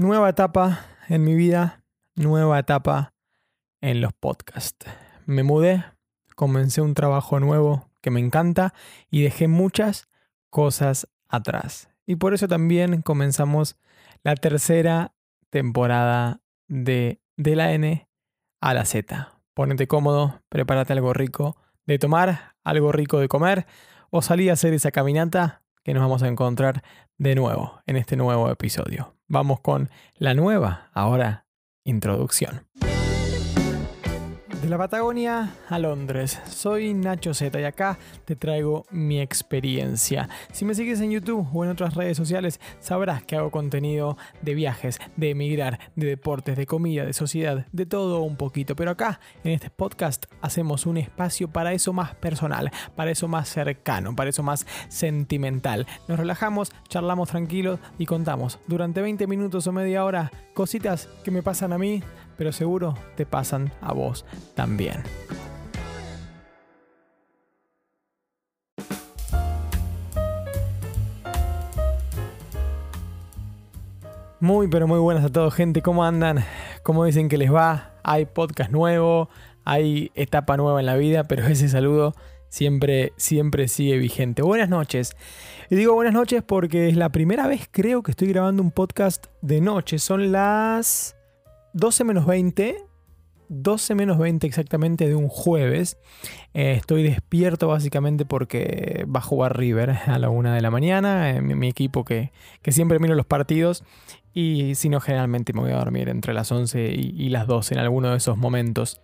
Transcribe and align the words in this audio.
Nueva 0.00 0.30
etapa 0.30 0.86
en 1.10 1.24
mi 1.24 1.34
vida, 1.34 1.84
nueva 2.16 2.58
etapa 2.58 3.12
en 3.82 4.00
los 4.00 4.14
podcasts. 4.14 4.86
Me 5.26 5.42
mudé, 5.42 5.84
comencé 6.34 6.80
un 6.80 6.94
trabajo 6.94 7.38
nuevo 7.38 7.90
que 8.00 8.10
me 8.10 8.18
encanta 8.18 8.72
y 9.10 9.20
dejé 9.20 9.46
muchas 9.46 10.08
cosas 10.48 11.06
atrás. 11.28 11.90
Y 12.06 12.16
por 12.16 12.32
eso 12.32 12.48
también 12.48 13.02
comenzamos 13.02 13.76
la 14.22 14.36
tercera 14.36 15.12
temporada 15.50 16.40
de 16.66 17.20
De 17.36 17.54
la 17.54 17.74
N 17.74 18.08
a 18.62 18.72
la 18.72 18.86
Z. 18.86 19.28
Ponete 19.52 19.86
cómodo, 19.86 20.40
prepárate 20.48 20.94
algo 20.94 21.12
rico 21.12 21.58
de 21.84 21.98
tomar, 21.98 22.54
algo 22.64 22.90
rico 22.90 23.20
de 23.20 23.28
comer 23.28 23.66
o 24.08 24.22
salí 24.22 24.48
a 24.48 24.54
hacer 24.54 24.72
esa 24.72 24.92
caminata 24.92 25.62
que 25.84 25.92
nos 25.92 26.02
vamos 26.02 26.22
a 26.22 26.28
encontrar 26.28 26.82
de 27.18 27.34
nuevo 27.34 27.82
en 27.84 27.96
este 27.96 28.16
nuevo 28.16 28.48
episodio. 28.48 29.19
Vamos 29.32 29.60
con 29.60 29.90
la 30.18 30.34
nueva, 30.34 30.88
ahora, 30.92 31.46
introducción. 31.84 32.66
De 34.62 34.68
la 34.68 34.76
Patagonia 34.76 35.54
a 35.70 35.78
Londres, 35.78 36.38
soy 36.46 36.92
Nacho 36.92 37.32
Z 37.32 37.58
y 37.58 37.64
acá 37.64 37.98
te 38.26 38.36
traigo 38.36 38.84
mi 38.90 39.18
experiencia. 39.18 40.28
Si 40.52 40.66
me 40.66 40.74
sigues 40.74 41.00
en 41.00 41.10
YouTube 41.10 41.48
o 41.54 41.64
en 41.64 41.70
otras 41.70 41.94
redes 41.94 42.18
sociales, 42.18 42.60
sabrás 42.78 43.22
que 43.22 43.36
hago 43.36 43.50
contenido 43.50 44.18
de 44.42 44.52
viajes, 44.52 45.00
de 45.16 45.30
emigrar, 45.30 45.80
de 45.96 46.08
deportes, 46.08 46.58
de 46.58 46.66
comida, 46.66 47.06
de 47.06 47.14
sociedad, 47.14 47.64
de 47.72 47.86
todo 47.86 48.20
un 48.20 48.36
poquito. 48.36 48.76
Pero 48.76 48.90
acá, 48.90 49.18
en 49.44 49.52
este 49.52 49.70
podcast, 49.70 50.26
hacemos 50.42 50.84
un 50.84 50.98
espacio 50.98 51.48
para 51.48 51.72
eso 51.72 51.94
más 51.94 52.14
personal, 52.16 52.70
para 52.96 53.12
eso 53.12 53.28
más 53.28 53.48
cercano, 53.48 54.14
para 54.14 54.28
eso 54.28 54.42
más 54.42 54.66
sentimental. 54.88 55.86
Nos 56.06 56.18
relajamos, 56.18 56.70
charlamos 56.86 57.30
tranquilos 57.30 57.80
y 57.98 58.04
contamos 58.04 58.58
durante 58.66 59.00
20 59.00 59.26
minutos 59.26 59.66
o 59.66 59.72
media 59.72 60.04
hora 60.04 60.30
cositas 60.52 61.08
que 61.24 61.30
me 61.30 61.42
pasan 61.42 61.72
a 61.72 61.78
mí 61.78 62.02
pero 62.40 62.52
seguro 62.52 62.94
te 63.16 63.26
pasan 63.26 63.70
a 63.82 63.92
vos 63.92 64.24
también. 64.54 65.02
Muy, 74.40 74.68
pero 74.68 74.88
muy 74.88 74.98
buenas 74.98 75.22
a 75.22 75.28
todos, 75.28 75.52
gente. 75.52 75.82
¿Cómo 75.82 76.02
andan? 76.02 76.42
¿Cómo 76.82 77.04
dicen 77.04 77.28
que 77.28 77.36
les 77.36 77.52
va? 77.52 77.92
Hay 78.04 78.24
podcast 78.24 78.70
nuevo, 78.70 79.28
hay 79.66 80.10
etapa 80.14 80.56
nueva 80.56 80.80
en 80.80 80.86
la 80.86 80.96
vida, 80.96 81.24
pero 81.24 81.46
ese 81.46 81.68
saludo 81.68 82.14
siempre, 82.48 83.12
siempre 83.18 83.68
sigue 83.68 83.98
vigente. 83.98 84.40
Buenas 84.40 84.70
noches. 84.70 85.14
Y 85.68 85.76
digo 85.76 85.92
buenas 85.92 86.14
noches 86.14 86.42
porque 86.42 86.88
es 86.88 86.96
la 86.96 87.10
primera 87.10 87.46
vez, 87.46 87.68
creo, 87.70 88.02
que 88.02 88.12
estoy 88.12 88.28
grabando 88.28 88.62
un 88.62 88.70
podcast 88.70 89.26
de 89.42 89.60
noche. 89.60 89.98
Son 89.98 90.32
las 90.32 91.19
12 91.72 92.04
menos 92.04 92.26
20, 92.26 92.76
12 93.48 93.94
menos 93.94 94.18
20 94.18 94.46
exactamente 94.46 95.08
de 95.08 95.14
un 95.14 95.28
jueves. 95.28 95.98
Eh, 96.54 96.72
estoy 96.72 97.02
despierto 97.02 97.68
básicamente 97.68 98.24
porque 98.24 99.04
va 99.04 99.20
a 99.20 99.22
jugar 99.22 99.58
River 99.58 99.90
a 100.06 100.18
la 100.18 100.30
1 100.30 100.52
de 100.52 100.60
la 100.60 100.70
mañana, 100.70 101.30
eh, 101.30 101.40
mi, 101.40 101.68
equipo 101.68 102.04
que, 102.04 102.32
siempre 102.68 102.98
miro 102.98 103.14
los 103.14 103.26
partidos 103.26 103.84
y 104.32 104.74
si 104.76 104.88
no 104.88 105.00
generalmente 105.00 105.52
me 105.52 105.60
voy 105.60 105.72
a 105.72 105.78
dormir 105.78 106.08
entre 106.08 106.34
las 106.34 106.52
11 106.52 106.92
y, 106.94 107.14
y 107.16 107.28
las 107.30 107.46
12 107.46 107.74
en 107.74 107.80
alguno 107.80 108.10
de 108.10 108.16
esos 108.16 108.36
momentos. 108.36 109.00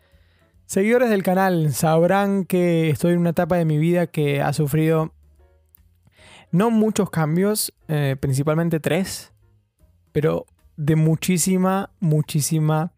Seguidores 0.67 1.11
del 1.11 1.23
canal 1.23 1.73
sabrán 1.73 2.45
que 2.45 2.91
estoy 2.91 3.13
en 3.13 3.21
una 3.21 3.31
etapa 3.31 3.57
de 3.57 3.65
mi 3.65 3.79
vida 3.79 4.09
que 4.09 4.43
ha 4.43 4.53
sufrido 4.53 5.13
no 6.51 6.71
muchos 6.71 7.11
cambios, 7.11 7.73
eh, 7.89 8.17
principalmente 8.19 8.81
tres, 8.81 9.33
pero 10.13 10.47
de 10.77 10.97
muchísima, 10.97 11.91
muchísima 12.01 12.93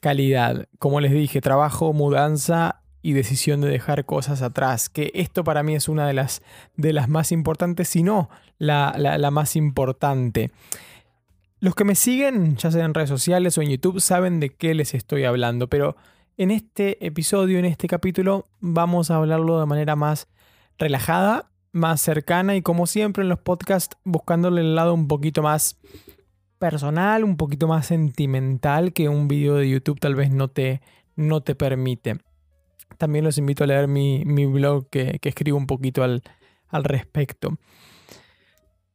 calidad. 0.00 0.68
Como 0.78 1.00
les 1.00 1.12
dije, 1.12 1.40
trabajo, 1.40 1.92
mudanza 1.92 2.82
y 3.02 3.12
decisión 3.12 3.60
de 3.60 3.68
dejar 3.68 4.04
cosas 4.04 4.42
atrás. 4.42 4.88
Que 4.88 5.10
esto 5.14 5.44
para 5.44 5.62
mí 5.62 5.74
es 5.74 5.88
una 5.88 6.06
de 6.06 6.14
las, 6.14 6.42
de 6.76 6.92
las 6.92 7.08
más 7.08 7.32
importantes, 7.32 7.88
si 7.88 8.02
no 8.02 8.28
la, 8.58 8.94
la 8.96 9.30
más 9.30 9.56
importante. 9.56 10.50
Los 11.60 11.74
que 11.74 11.84
me 11.84 11.94
siguen, 11.94 12.56
ya 12.56 12.70
sea 12.70 12.84
en 12.84 12.94
redes 12.94 13.08
sociales 13.08 13.56
o 13.56 13.62
en 13.62 13.70
YouTube, 13.70 14.00
saben 14.00 14.40
de 14.40 14.50
qué 14.50 14.74
les 14.74 14.94
estoy 14.94 15.24
hablando, 15.24 15.68
pero 15.68 15.96
en 16.36 16.50
este 16.50 17.04
episodio, 17.06 17.58
en 17.58 17.64
este 17.64 17.86
capítulo, 17.86 18.46
vamos 18.60 19.10
a 19.10 19.16
hablarlo 19.16 19.60
de 19.60 19.66
manera 19.66 19.96
más 19.96 20.28
relajada, 20.78 21.50
más 21.72 22.00
cercana 22.00 22.56
y 22.56 22.62
como 22.62 22.86
siempre 22.86 23.22
en 23.22 23.28
los 23.28 23.38
podcasts, 23.38 23.96
buscándole 24.04 24.60
el 24.60 24.74
lado 24.74 24.94
un 24.94 25.08
poquito 25.08 25.42
más 25.42 25.78
personal, 26.58 27.24
un 27.24 27.36
poquito 27.36 27.68
más 27.68 27.86
sentimental 27.86 28.92
que 28.92 29.08
un 29.08 29.28
video 29.28 29.56
de 29.56 29.68
YouTube 29.68 30.00
tal 30.00 30.14
vez 30.14 30.30
no 30.30 30.48
te, 30.48 30.80
no 31.16 31.42
te 31.42 31.54
permite. 31.54 32.18
También 32.98 33.24
los 33.24 33.38
invito 33.38 33.64
a 33.64 33.66
leer 33.66 33.88
mi, 33.88 34.24
blog 34.46 34.88
que, 34.88 35.18
escribo 35.22 35.58
un 35.58 35.66
poquito 35.66 36.02
al, 36.02 36.22
al 36.68 36.84
respecto. 36.84 37.58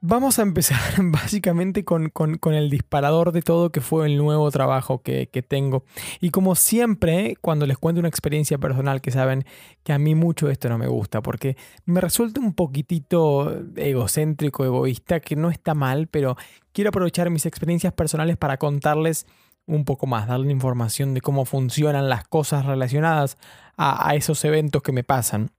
Vamos 0.01 0.39
a 0.39 0.43
empezar 0.43 0.79
básicamente 1.03 1.83
con, 1.83 2.13
el 2.53 2.69
disparador 2.69 3.33
de 3.33 3.41
todo 3.41 3.69
que 3.69 3.81
fue 3.81 4.05
el 4.05 4.15
nuevo 4.17 4.49
trabajo 4.49 5.01
que, 5.01 5.27
tengo. 5.45 5.83
Y 6.21 6.29
como 6.29 6.55
siempre, 6.55 7.35
cuando 7.41 7.65
les 7.65 7.77
cuento 7.77 7.99
una 7.99 8.07
experiencia 8.07 8.57
personal 8.57 9.01
que 9.01 9.11
saben 9.11 9.43
que 9.83 9.91
a 9.91 9.99
mí 9.99 10.15
mucho 10.15 10.49
esto 10.49 10.69
no 10.69 10.77
me 10.77 10.87
gusta, 10.87 11.21
porque 11.21 11.57
me 11.83 11.99
resulta 11.99 12.39
un 12.39 12.53
poquitito 12.53 13.53
egocéntrico, 13.75 14.63
egoísta, 14.63 15.19
que 15.19 15.35
no 15.35 15.49
está 15.49 15.73
mal, 15.73 16.07
pero 16.07 16.37
quiero 16.71 16.91
aprovechar 16.91 17.29
mis 17.29 17.45
experiencias 17.45 17.91
personales 17.91 18.37
para 18.37 18.55
contarles 18.55 19.27
un 19.65 19.83
poco 19.83 20.07
más, 20.07 20.27
darle 20.29 20.51
información 20.51 21.13
de 21.13 21.19
cómo 21.19 21.43
funcionan 21.43 22.07
las 22.07 22.25
cosas 22.25 22.65
relacionadas 22.65 23.37
a 23.75 24.15
esos 24.15 24.45
eventos 24.45 24.81
que 24.81 24.93
me 24.93 25.03
pasan. 25.03 25.51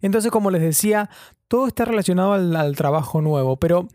Entonces, 0.00 0.30
como 0.30 0.50
les 0.50 0.62
decía, 0.62 1.10
todo 1.48 1.66
está 1.66 1.84
relacionado 1.84 2.32
al, 2.32 2.76
trabajo 2.76 3.20
nuevo, 3.20 3.56
pero 3.58 3.88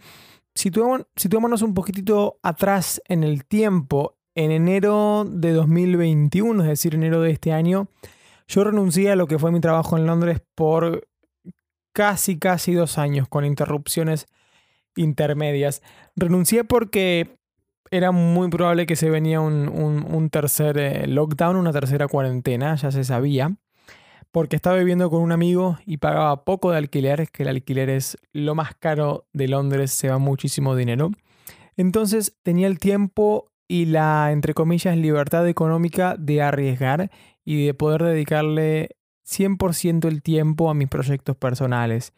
situémonos, 0.56 1.62
un 1.62 1.74
poquitito 1.74 2.40
atrás 2.44 3.02
en 3.08 3.24
el 3.24 3.46
tiempo. 3.46 4.18
En 4.36 4.50
enero 4.50 5.26
de 5.30 5.52
2021, 5.52 6.64
es 6.64 6.70
decir, 6.70 6.96
enero 6.96 7.22
de 7.22 7.30
este 7.30 7.54
año, 7.54 7.88
yo 8.48 8.64
renuncié 8.64 9.12
a 9.12 9.16
lo 9.16 9.28
que 9.28 9.38
fue 9.38 9.52
mi 9.52 9.60
trabajo 9.60 9.96
en 9.96 10.08
Londres 10.08 10.42
por 10.56 11.08
casi, 11.92 12.40
casi 12.40 12.74
dos 12.74 12.98
años, 12.98 13.28
con 13.28 13.46
interrupciones 13.46 14.26
intermedias. 14.96 15.84
Renuncié 16.16 16.64
porque 16.64 17.38
era 17.92 18.12
muy 18.12 18.50
probable 18.50 18.88
que 18.88 18.96
se 18.96 19.12
venía 19.12 19.40
un, 19.40 20.30
tercer 20.32 20.80
eh, 20.80 21.06
lockdown, 21.06 21.56
una 21.56 21.72
tercera 21.72 22.08
cuarentena, 22.08 22.74
ya 22.74 22.90
se 22.90 23.04
sabía 23.04 23.56
porque 24.34 24.56
estaba 24.56 24.78
viviendo 24.78 25.12
con 25.12 25.22
un 25.22 25.32
amigo 25.32 25.78
y 25.86 25.98
pagaba 25.98 26.44
poco 26.44 26.72
de 26.72 26.80
alquiler, 26.80 27.30
que 27.30 27.44
el 27.44 27.50
alquiler 27.50 27.92
es 27.92 28.18
lo 28.32 28.56
más 28.56 28.74
caro 28.74 29.28
de 29.32 29.48
Londres, 29.48 29.92
se 29.92 30.10
va 30.10 30.18
muchísimo 30.18 30.76
dinero. 30.76 31.12
Entonces 31.78 32.36
tenía 32.42 32.66
el 32.66 32.80
tiempo 32.80 33.52
y 33.68 33.86
la, 33.86 34.32
entre 34.32 34.56
comillas, 34.56 34.98
libertad 34.98 35.48
económica 35.48 36.16
de 36.18 36.42
arriesgar 36.42 37.12
y 37.46 37.64
de 37.64 37.76
poder 37.76 38.02
dedicarle 38.02 38.96
100% 39.24 40.08
el 40.08 40.24
tiempo 40.24 40.72
a 40.72 40.74
mis 40.74 40.88
proyectos 40.90 41.38
personales, 41.38 42.14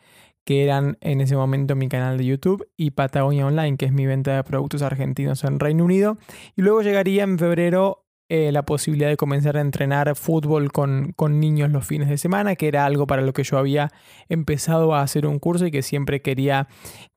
que 0.46 0.64
eran 0.64 0.98
en 1.02 1.20
ese 1.20 1.36
momento 1.36 1.76
mi 1.76 1.90
canal 1.90 2.18
de 2.18 2.28
YouTube 2.28 2.66
y 2.78 2.92
Patagonia 2.92 3.46
Online, 3.46 3.76
que 3.76 3.88
es 3.88 3.92
mi 3.92 4.06
venta 4.06 4.38
de 4.38 4.44
productos 4.46 4.84
argentinos 4.84 5.44
en 5.44 5.60
Reino 5.60 5.84
Unido. 5.84 6.18
Y 6.56 6.62
luego 6.62 6.82
llegaría 6.82 7.24
en 7.24 7.38
febrero 7.38 8.05
eh, 8.28 8.52
la 8.52 8.64
posibilidad 8.66 9.10
de 9.10 9.18
comenzar 9.18 9.56
a 9.56 9.62
entrenar 9.62 10.16
fútbol 10.16 10.72
con, 10.72 11.14
niños 11.40 11.70
los 11.70 11.86
fines 11.86 12.10
de 12.10 12.18
semana, 12.18 12.56
que 12.56 12.68
era 12.68 12.86
algo 12.86 13.06
para 13.06 13.22
lo 13.22 13.34
que 13.34 13.44
yo 13.44 13.60
había 13.60 13.92
empezado 14.30 14.96
a 14.96 15.02
hacer 15.02 15.28
un 15.28 15.38
curso 15.38 15.68
y 15.68 15.72
que 15.72 15.84
siempre 15.84 16.22
quería, 16.22 16.68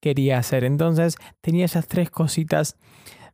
quería 0.01 0.37
hacer. 0.37 0.65
Entonces 0.65 1.17
tenía 1.41 1.65
esas 1.65 1.87
tres 1.87 2.11
cositas 2.11 2.77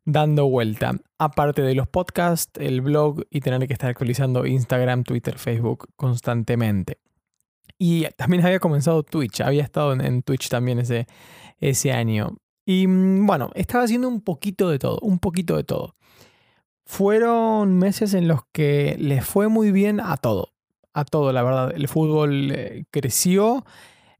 dando 0.04 0.48
vuelta, 0.48 0.92
aparte 1.18 1.62
de 1.62 1.74
los 1.74 1.88
podcasts, 1.88 2.52
el 2.60 2.80
blog 2.80 3.24
y 3.28 3.40
tener 3.40 3.66
que 3.66 3.72
estar 3.72 3.90
actualizando 3.90 4.46
Instagram, 4.46 5.02
Twitter, 5.02 5.38
Facebook 5.38 5.88
constantemente. 5.96 6.98
Y 7.76 8.04
también 8.16 8.46
había 8.46 8.60
comenzado 8.60 9.02
Twitch, 9.02 9.40
había 9.40 9.64
estado 9.64 9.94
en, 9.94 10.22
Twitch 10.22 10.48
también 10.48 10.78
ese, 10.78 11.08
ese 11.58 11.92
año. 11.92 12.36
Y 12.64 12.86
mm, 12.86 13.26
bueno, 13.26 13.50
estaba 13.54 13.82
haciendo 13.82 14.08
un 14.08 14.20
poquito 14.20 14.70
de 14.70 14.78
todo, 14.78 15.00
un 15.00 15.18
poquito 15.18 15.56
de 15.56 15.64
todo. 15.64 15.96
Fueron 16.86 17.78
meses 17.78 18.14
en 18.14 18.28
los 18.28 18.40
que 18.52 18.96
les 18.98 19.24
fue 19.24 19.48
muy 19.48 19.72
bien 19.72 20.00
a 20.00 20.16
todo, 20.16 20.52
a 20.92 21.04
todo, 21.04 21.32
la 21.32 21.42
verdad. 21.42 21.72
El 21.74 21.88
fútbol 21.88 22.50
eh, 22.52 22.84
creció, 22.90 23.64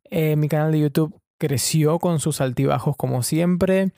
eh, 0.04 0.36
mi 0.36 0.48
canal 0.48 0.72
de 0.72 0.80
YouTube 0.80 1.20
creció 1.38 1.98
con 1.98 2.20
sus 2.20 2.40
altibajos 2.40 2.96
como 2.96 3.22
siempre. 3.22 3.92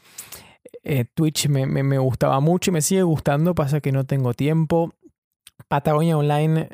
Eh, 0.83 1.05
Twitch 1.15 1.49
me, 1.49 1.99
gustaba 1.99 2.41
mucho 2.41 2.71
y 2.71 2.75
me 2.75 2.83
sigue 2.83 3.03
gustando, 3.03 3.55
pasa 3.55 3.81
que 3.81 3.93
no 3.93 4.05
tengo 4.05 4.35
tiempo. 4.35 4.93
Patagonia 5.69 6.19
Online 6.19 6.69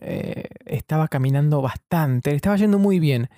estaba 0.67 1.09
caminando 1.09 1.63
bastante, 1.63 2.35
estaba 2.35 2.57
yendo 2.57 2.79
muy 2.79 2.99
bien. 2.99 3.29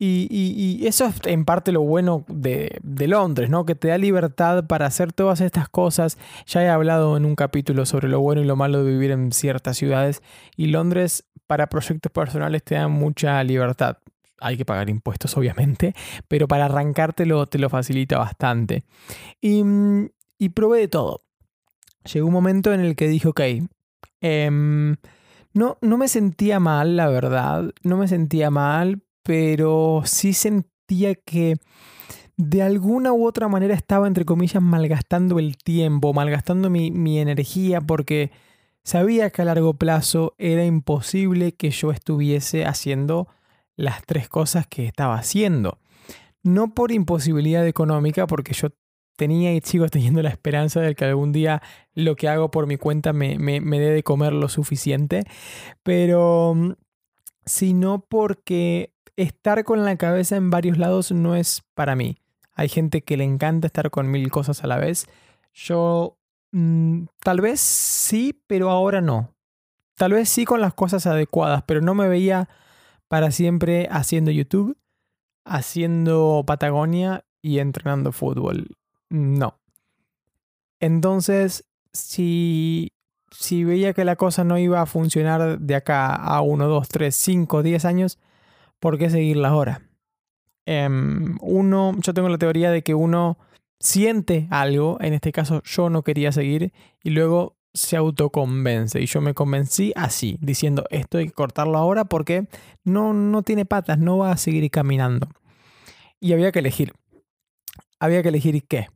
Y, 0.00 0.86
eso 0.86 1.06
es 1.06 1.16
en 1.24 1.44
parte 1.44 1.72
lo 1.72 1.82
bueno 1.82 2.24
de, 2.28 2.78
de, 2.82 3.08
Londres, 3.08 3.50
¿no? 3.50 3.66
Que 3.66 3.74
te 3.74 3.88
da 3.88 3.98
libertad 3.98 4.64
para 4.66 4.86
hacer 4.86 5.12
todas 5.12 5.40
estas 5.40 5.68
cosas. 5.68 6.18
Ya 6.46 6.62
he 6.62 6.68
hablado 6.68 7.16
en 7.16 7.24
un 7.24 7.34
capítulo 7.34 7.84
sobre 7.84 8.08
lo 8.08 8.20
bueno 8.20 8.40
y 8.40 8.44
lo 8.44 8.54
malo 8.54 8.84
de 8.84 8.92
vivir 8.92 9.10
en 9.10 9.32
ciertas 9.32 9.76
ciudades. 9.76 10.22
Y 10.56 10.68
Londres, 10.68 11.24
para 11.48 11.68
proyectos 11.68 12.12
personales, 12.12 12.62
te 12.62 12.76
da 12.76 12.86
mucha 12.86 13.42
libertad. 13.42 13.98
Hay 14.40 14.56
que 14.56 14.64
pagar 14.64 14.88
impuestos, 14.88 15.36
obviamente, 15.36 15.94
pero 16.28 16.46
para 16.46 16.66
arrancártelo 16.66 17.46
te 17.46 17.58
lo 17.58 17.68
facilita 17.68 18.18
bastante. 18.18 18.84
Y, 19.40 19.64
y 20.38 20.50
probé 20.50 20.80
de 20.80 20.88
todo. 20.88 21.22
Llegó 22.12 22.28
un 22.28 22.32
momento 22.32 22.72
en 22.72 22.80
el 22.80 22.94
que 22.94 23.08
dije, 23.08 23.26
ok, 23.26 23.40
em, 24.20 24.96
no, 25.54 25.76
no 25.80 25.96
me 25.96 26.06
sentía 26.06 26.60
mal, 26.60 26.96
la 26.96 27.08
verdad. 27.08 27.72
No 27.82 27.96
me 27.96 28.06
sentía 28.06 28.50
mal, 28.50 29.02
pero 29.28 30.00
sí 30.06 30.32
sentía 30.32 31.14
que 31.14 31.56
de 32.38 32.62
alguna 32.62 33.12
u 33.12 33.26
otra 33.26 33.46
manera 33.46 33.74
estaba, 33.74 34.06
entre 34.06 34.24
comillas, 34.24 34.62
malgastando 34.62 35.38
el 35.38 35.58
tiempo, 35.58 36.14
malgastando 36.14 36.70
mi, 36.70 37.18
energía, 37.18 37.82
porque 37.82 38.30
sabía 38.84 39.28
que 39.28 39.42
a 39.42 39.44
largo 39.44 39.74
plazo 39.74 40.34
era 40.38 40.64
imposible 40.64 41.52
que 41.52 41.68
yo 41.68 41.90
estuviese 41.90 42.64
haciendo 42.64 43.28
las 43.76 44.02
tres 44.06 44.30
cosas 44.30 44.66
que 44.66 44.86
estaba 44.86 45.16
haciendo. 45.16 45.78
No 46.42 46.72
por 46.72 46.90
imposibilidad 46.90 47.66
económica, 47.66 48.26
porque 48.26 48.54
yo 48.54 48.70
tenía 49.18 49.52
y 49.52 49.60
sigo 49.60 49.88
teniendo 49.88 50.22
la 50.22 50.30
esperanza 50.30 50.80
de 50.80 50.94
que 50.94 51.04
algún 51.04 51.32
día 51.32 51.60
lo 51.92 52.16
que 52.16 52.28
hago 52.30 52.50
por 52.50 52.66
mi 52.66 52.78
cuenta 52.78 53.12
me, 53.12 53.38
me, 53.38 53.60
me 53.60 53.78
dé 53.78 53.90
de 53.90 54.02
comer 54.02 54.32
lo 54.32 54.48
suficiente, 54.48 55.24
pero 55.82 56.54
mm, 56.54 56.72
sino 57.48 58.00
porque 58.00 58.92
estar 59.16 59.64
con 59.64 59.84
la 59.84 59.96
cabeza 59.96 60.36
en 60.36 60.50
varios 60.50 60.78
lados 60.78 61.10
no 61.10 61.34
es 61.34 61.62
para 61.74 61.96
mí. 61.96 62.18
Hay 62.54 62.68
gente 62.68 63.02
que 63.02 63.16
le 63.16 63.24
encanta 63.24 63.66
estar 63.66 63.90
con 63.90 64.10
mil 64.10 64.30
cosas 64.30 64.62
a 64.62 64.66
la 64.66 64.78
vez. 64.78 65.06
Yo 65.54 66.18
mm, 66.52 67.04
tal 67.20 67.40
vez 67.40 67.60
sí, 67.60 68.40
pero 68.46 68.70
ahora 68.70 69.00
no. 69.00 69.34
Tal 69.96 70.12
vez 70.12 70.28
sí 70.28 70.44
con 70.44 70.60
las 70.60 70.74
cosas 70.74 71.06
adecuadas, 71.06 71.64
pero 71.66 71.80
no 71.80 71.94
me 71.94 72.08
veía 72.08 72.48
para 73.08 73.30
siempre 73.30 73.88
haciendo 73.90 74.30
YouTube, 74.30 74.76
haciendo 75.44 76.44
Patagonia 76.46 77.24
y 77.42 77.58
entrenando 77.58 78.12
fútbol. 78.12 78.76
No. 79.08 79.58
Entonces, 80.80 81.64
si, 81.92 82.92
si 83.30 83.64
veía 83.64 83.92
que 83.92 84.04
la 84.04 84.16
cosa 84.16 84.44
no 84.44 84.58
iba 84.58 84.80
a 84.80 84.86
funcionar 84.86 85.58
de 85.58 85.74
acá 85.74 86.14
a 86.14 86.40
1, 86.40 86.66
2, 86.66 86.88
3, 86.88 87.14
5, 87.14 87.62
10 87.62 87.84
años, 87.84 88.18
¿por 88.80 88.98
qué 88.98 89.10
seguirla 89.10 89.48
ahora? 89.48 89.82
Em, 90.66 91.36
uno, 91.40 91.94
yo 92.00 92.14
tengo 92.14 92.28
la 92.28 92.38
teoría 92.38 92.70
de 92.70 92.82
que 92.82 92.94
uno 92.94 93.38
siente 93.80 94.48
algo, 94.50 94.98
en 95.00 95.14
este 95.14 95.32
caso 95.32 95.62
yo 95.64 95.88
no 95.90 96.02
quería 96.02 96.32
seguir, 96.32 96.72
y 97.02 97.10
luego 97.10 97.56
se 97.74 97.96
autoconvence. 97.96 99.00
Y 99.00 99.06
yo 99.06 99.20
me 99.20 99.34
convencí 99.34 99.92
así, 99.96 100.38
diciendo 100.40 100.84
esto 100.90 101.18
hay 101.18 101.26
que 101.26 101.32
cortarlo 101.32 101.78
ahora 101.78 102.04
porque 102.04 102.46
no, 102.84 103.12
no 103.12 103.42
tiene 103.42 103.64
patas, 103.64 103.98
no 103.98 104.18
va 104.18 104.32
a 104.32 104.36
seguir 104.36 104.70
caminando. 104.70 105.28
Y 106.20 106.32
había 106.32 106.52
que 106.52 106.58
elegir. 106.58 106.92
Había 108.00 108.22
que 108.22 108.28
elegir 108.28 108.62
qué. 108.66 108.88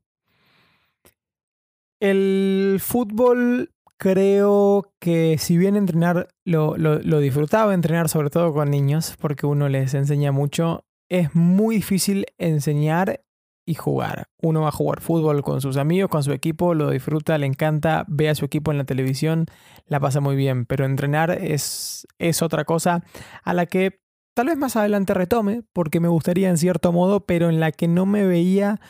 El 2.01 2.79
fútbol 2.81 3.71
creo 3.99 4.93
que 5.01 5.39
si 5.39 5.57
bien 5.57 5.77
entrenar 5.77 6.29
lo, 6.45 6.77
disfrutaba, 7.21 7.75
entrenar 7.75 8.09
sobre 8.09 8.31
todo 8.31 8.53
con 8.53 8.71
niños, 8.71 9.17
porque 9.21 9.47
uno 9.47 9.69
les 9.69 9.95
enseña 9.95 10.33
mucho, 10.33 10.85
es 11.09 11.35
muy 11.35 11.77
difícil 11.77 12.27
enseñar 12.39 13.25
y 13.65 13.75
jugar. 13.75 14.29
Uno 14.41 14.63
va 14.63 14.69
a 14.69 14.73
jugar 14.73 15.01
fútbol 15.01 15.43
con 15.43 15.61
sus 15.61 15.77
amigos, 15.77 16.11
con 16.11 16.23
su 16.23 16.33
equipo, 16.33 16.75
lo 16.75 16.91
disfruta, 16.91 17.39
le 17.39 17.47
encanta, 17.47 18.05
ve 18.09 18.29
a 18.29 18.35
su 18.35 18.45
equipo 18.45 18.73
en 18.73 18.79
la 18.79 18.85
televisión, 18.85 19.47
la 19.87 20.01
pasa 20.01 20.21
muy 20.21 20.35
bien, 20.35 20.67
pero 20.67 20.85
entrenar 20.85 21.31
es, 21.31 22.07
es 22.19 22.43
otra 22.43 22.65
cosa 22.65 23.05
a 23.45 23.55
la 23.55 23.67
que 23.67 24.01
tal 24.35 24.47
vez 24.47 24.57
más 24.57 24.77
adelante 24.77 25.15
retome, 25.15 25.63
porque 25.73 26.01
me 26.01 26.09
gustaría 26.09 26.49
en 26.49 26.59
cierto 26.59 26.93
modo, 26.93 27.25
pero 27.25 27.49
en 27.49 27.61
la 27.61 27.71
que 27.73 27.89
no 27.89 28.07
me 28.07 28.27
veía 28.27 28.81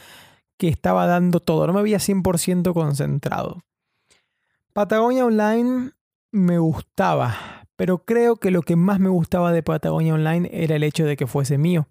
que 0.58 0.68
estaba 0.68 1.06
dando 1.06 1.40
todo, 1.40 1.66
no 1.66 1.72
me 1.72 1.82
veía 1.82 1.98
100% 1.98 2.72
concentrado. 2.72 3.62
Patagonia 4.72 5.26
Online 5.26 5.90
me 6.30 6.56
gustaba, 6.56 7.66
pero 7.76 8.06
creo 8.06 8.36
que 8.36 8.50
lo 8.50 8.62
que 8.62 8.74
más 8.74 9.00
me 9.00 9.10
gustaba 9.10 9.52
de 9.52 9.62
Patagonia 9.62 10.14
Online 10.14 10.48
era 10.50 10.76
el 10.76 10.82
hecho 10.82 11.04
de 11.04 11.14
que 11.14 11.26
fuese 11.26 11.58
mío. 11.58 11.88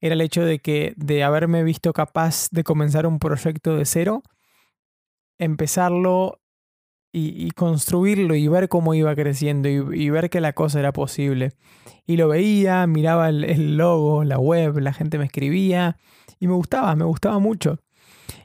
Era 0.00 0.14
el 0.14 0.22
hecho 0.22 0.42
de 0.42 0.60
que 0.60 0.94
de 0.96 1.24
haberme 1.24 1.62
visto 1.62 1.92
capaz 1.92 2.48
de 2.50 2.64
comenzar 2.64 3.06
un 3.06 3.18
proyecto 3.18 3.76
de 3.76 3.84
cero, 3.84 4.22
empezarlo 5.38 6.40
y, 7.12 7.50
construirlo 7.50 8.34
y 8.34 8.48
ver 8.48 8.70
cómo 8.70 8.94
iba 8.94 9.14
creciendo 9.14 9.68
y, 9.68 10.10
ver 10.10 10.30
que 10.30 10.40
la 10.40 10.54
cosa 10.54 10.78
era 10.78 10.94
posible. 10.94 11.52
Y 12.06 12.16
lo 12.16 12.28
veía, 12.28 12.86
miraba 12.86 13.28
el 13.28 13.76
logo, 13.76 14.24
la 14.24 14.38
web, 14.38 14.78
la 14.78 14.94
gente 14.94 15.18
me 15.18 15.26
escribía 15.26 15.98
y 16.40 16.46
me 16.46 16.54
gustaba, 16.54 16.94
me 16.96 17.04
gustaba 17.04 17.38
mucho. 17.38 17.78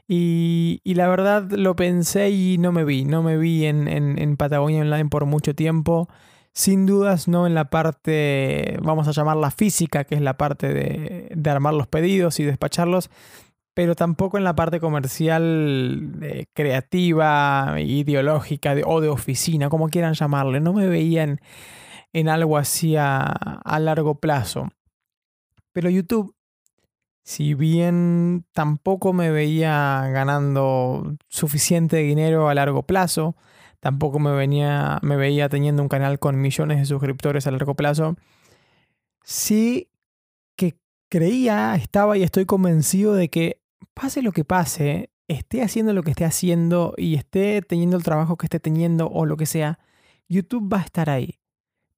Y, 0.08 0.80
la 0.84 1.08
verdad 1.08 1.50
lo 1.50 1.76
pensé 1.76 2.30
y 2.30 2.58
no 2.58 2.72
me 2.72 2.84
vi, 2.84 3.04
no 3.04 3.22
me 3.22 3.36
vi 3.38 3.66
en, 3.66 4.36
Patagonia 4.36 4.82
Online 4.82 5.08
por 5.08 5.26
mucho 5.26 5.54
tiempo. 5.54 6.08
Sin 6.54 6.84
dudas 6.84 7.28
no 7.28 7.46
en 7.46 7.54
la 7.54 7.70
parte, 7.70 8.78
vamos 8.82 9.08
a 9.08 9.12
llamarla 9.12 9.50
física, 9.50 10.04
que 10.04 10.14
es 10.16 10.20
la 10.20 10.36
parte 10.36 10.72
de, 10.74 11.50
armar 11.50 11.74
los 11.74 11.86
pedidos 11.86 12.40
y 12.40 12.44
despacharlos, 12.44 13.10
pero 13.74 13.94
tampoco 13.94 14.36
en 14.36 14.44
la 14.44 14.54
parte 14.54 14.80
comercial, 14.80 16.46
creativa, 16.52 17.76
ideológica 17.80 18.74
o 18.84 19.00
de 19.00 19.08
oficina, 19.08 19.70
como 19.70 19.88
quieran 19.88 20.14
llamarle. 20.14 20.60
No 20.60 20.74
me 20.74 20.88
veía 20.88 21.22
en, 21.22 21.40
en 22.12 22.28
algo 22.28 22.58
así 22.58 22.96
a 22.96 23.78
largo 23.80 24.16
plazo. 24.20 24.68
Pero 25.72 25.88
YouTube 25.88 26.34
si 27.22 27.54
bien 27.54 28.44
tampoco 28.52 29.12
me 29.12 29.30
veía 29.30 30.08
ganando 30.12 31.16
suficiente 31.28 31.98
dinero 31.98 32.48
a 32.48 32.54
largo 32.54 32.82
plazo, 32.82 33.36
tampoco 33.80 34.18
me, 34.18 34.32
venía, 34.32 34.98
me 35.02 35.16
veía 35.16 35.48
teniendo 35.48 35.82
un 35.82 35.88
canal 35.88 36.18
con 36.18 36.40
millones 36.40 36.78
de 36.78 36.84
suscriptores 36.86 37.46
a 37.46 37.52
largo 37.52 37.74
plazo, 37.74 38.16
sí 39.22 39.88
que 40.56 40.76
creía, 41.08 41.74
estaba 41.76 42.16
y 42.18 42.22
estoy 42.22 42.44
convencido 42.44 43.14
de 43.14 43.28
que 43.28 43.60
pase 43.94 44.22
lo 44.22 44.32
que 44.32 44.44
pase, 44.44 45.10
esté 45.28 45.62
haciendo 45.62 45.92
lo 45.92 46.02
que 46.02 46.10
esté 46.10 46.24
haciendo 46.24 46.94
y 46.96 47.14
esté 47.14 47.62
teniendo 47.62 47.96
el 47.96 48.02
trabajo 48.02 48.36
que 48.36 48.46
esté 48.46 48.60
teniendo 48.60 49.08
o 49.08 49.26
lo 49.26 49.36
que 49.36 49.46
sea, 49.46 49.78
YouTube 50.28 50.72
va 50.72 50.78
a 50.78 50.84
estar 50.84 51.10
ahí. 51.10 51.38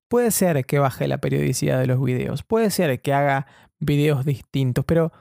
Puede 0.08 0.30
ser 0.30 0.64
que 0.66 0.78
baje 0.78 1.08
la 1.08 1.18
periodicidad 1.18 1.80
de 1.80 1.86
los 1.86 2.02
videos, 2.02 2.42
puede 2.42 2.70
ser 2.70 3.00
que 3.00 3.12
haga 3.12 3.46
videos 3.84 4.24
distintos, 4.24 4.84
pero 4.84 5.12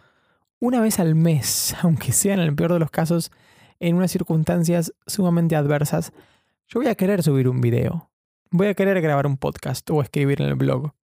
una 0.60 0.80
vez 0.82 1.00
al 1.00 1.16
mes, 1.16 1.76
aunque 1.82 2.12
sea 2.12 2.34
en 2.34 2.40
el 2.40 2.56
peor 2.56 2.74
de 2.74 2.80
los 2.80 2.92
casos, 2.92 3.32
en 3.80 3.96
unas 3.96 4.12
circunstancias 4.12 4.94
sumamente 5.08 5.56
adversas, 5.56 6.14
yo 6.68 6.80
voy 6.80 6.88
a 6.88 6.96
querer 6.96 7.22
subir 7.22 7.50
un 7.50 7.62
video, 7.62 8.10
voy 8.50 8.68
a 8.68 8.74
querer 8.74 9.02
grabar 9.02 9.28
un 9.28 9.38
podcast 9.38 9.90
o 9.90 10.02
escribir 10.02 10.42
en 10.42 10.48
el 10.48 10.56
blog. 10.56 10.94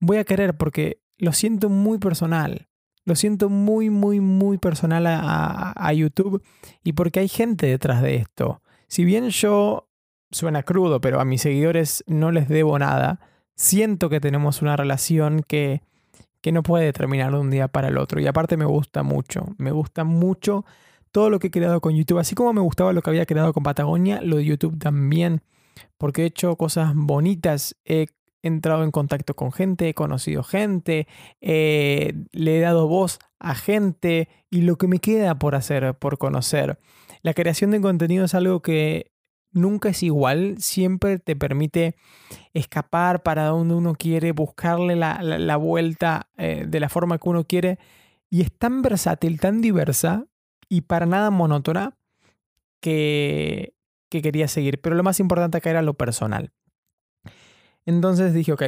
Voy 0.00 0.18
a 0.18 0.24
querer 0.24 0.56
porque 0.56 1.00
lo 1.16 1.32
siento 1.32 1.70
muy 1.70 1.98
personal, 1.98 2.68
lo 3.04 3.14
siento 3.14 3.48
muy, 3.48 3.88
muy, 3.88 4.20
muy 4.20 4.58
personal 4.58 5.06
a, 5.06 5.72
a 5.74 5.92
YouTube 5.94 6.42
y 6.84 6.92
porque 6.92 7.20
hay 7.20 7.28
gente 7.28 7.66
detrás 7.66 8.02
de 8.02 8.16
esto. 8.16 8.60
Si 8.88 9.04
bien 9.04 9.30
yo 9.30 9.88
suena 10.30 10.62
crudo, 10.62 11.00
pero 11.00 11.20
a 11.20 11.24
mis 11.24 11.42
seguidores 11.42 12.04
no 12.06 12.32
les 12.32 12.48
debo 12.48 12.78
nada, 12.78 13.20
siento 13.54 14.08
que 14.08 14.20
tenemos 14.20 14.60
una 14.60 14.76
relación 14.76 15.42
que 15.42 15.82
que 16.46 16.52
no 16.52 16.62
puede 16.62 16.92
terminar 16.92 17.32
de 17.32 17.40
un 17.40 17.50
día 17.50 17.66
para 17.66 17.88
el 17.88 17.98
otro. 17.98 18.20
Y 18.20 18.28
aparte 18.28 18.56
me 18.56 18.66
gusta 18.66 19.02
mucho, 19.02 19.46
me 19.58 19.72
gusta 19.72 20.04
mucho 20.04 20.64
todo 21.10 21.28
lo 21.28 21.40
que 21.40 21.48
he 21.48 21.50
creado 21.50 21.80
con 21.80 21.96
YouTube. 21.96 22.20
Así 22.20 22.36
como 22.36 22.52
me 22.52 22.60
gustaba 22.60 22.92
lo 22.92 23.02
que 23.02 23.10
había 23.10 23.26
creado 23.26 23.52
con 23.52 23.64
Patagonia, 23.64 24.20
lo 24.22 24.36
de 24.36 24.44
YouTube 24.44 24.78
también, 24.78 25.42
porque 25.98 26.22
he 26.22 26.26
hecho 26.26 26.54
cosas 26.54 26.92
bonitas, 26.94 27.74
he 27.84 28.06
entrado 28.42 28.84
en 28.84 28.92
contacto 28.92 29.34
con 29.34 29.50
gente, 29.50 29.88
he 29.88 29.94
conocido 29.94 30.44
gente, 30.44 31.08
le 31.40 32.14
he 32.30 32.60
dado 32.60 32.86
voz 32.86 33.18
a 33.40 33.56
gente 33.56 34.28
y 34.48 34.60
lo 34.60 34.76
que 34.76 34.86
me 34.86 35.00
queda 35.00 35.40
por 35.40 35.56
hacer, 35.56 35.98
por 35.98 36.16
conocer. 36.16 36.78
La 37.22 37.34
creación 37.34 37.72
de 37.72 37.80
contenido 37.80 38.24
es 38.24 38.36
algo 38.36 38.62
que 38.62 39.10
nunca 39.52 39.88
es 39.88 40.02
igual, 40.02 40.56
siempre 40.58 41.18
te 41.18 41.36
permite 41.36 41.96
escapar 42.54 43.22
para 43.22 43.46
donde 43.46 43.74
uno 43.74 43.94
quiere, 43.94 44.32
buscarle 44.32 44.96
la, 44.96 45.56
vuelta 45.56 46.28
eh, 46.36 46.64
de 46.68 46.80
la 46.80 46.88
forma 46.88 47.18
que 47.18 47.28
uno 47.28 47.44
quiere. 47.44 47.78
Y 48.30 48.42
es 48.42 48.52
tan 48.52 48.82
versátil, 48.82 49.40
tan 49.40 49.60
diversa 49.60 50.26
y 50.68 50.82
para 50.82 51.06
nada 51.06 51.30
monótona 51.30 51.96
que, 52.80 53.74
que 54.10 54.22
quería 54.22 54.48
seguir. 54.48 54.80
Pero 54.80 54.96
lo 54.96 55.02
más 55.02 55.20
importante 55.20 55.58
acá 55.58 55.70
era 55.70 55.82
lo 55.82 55.94
personal. 55.94 56.52
Entonces 57.84 58.34
dije, 58.34 58.52
ok, 58.52 58.62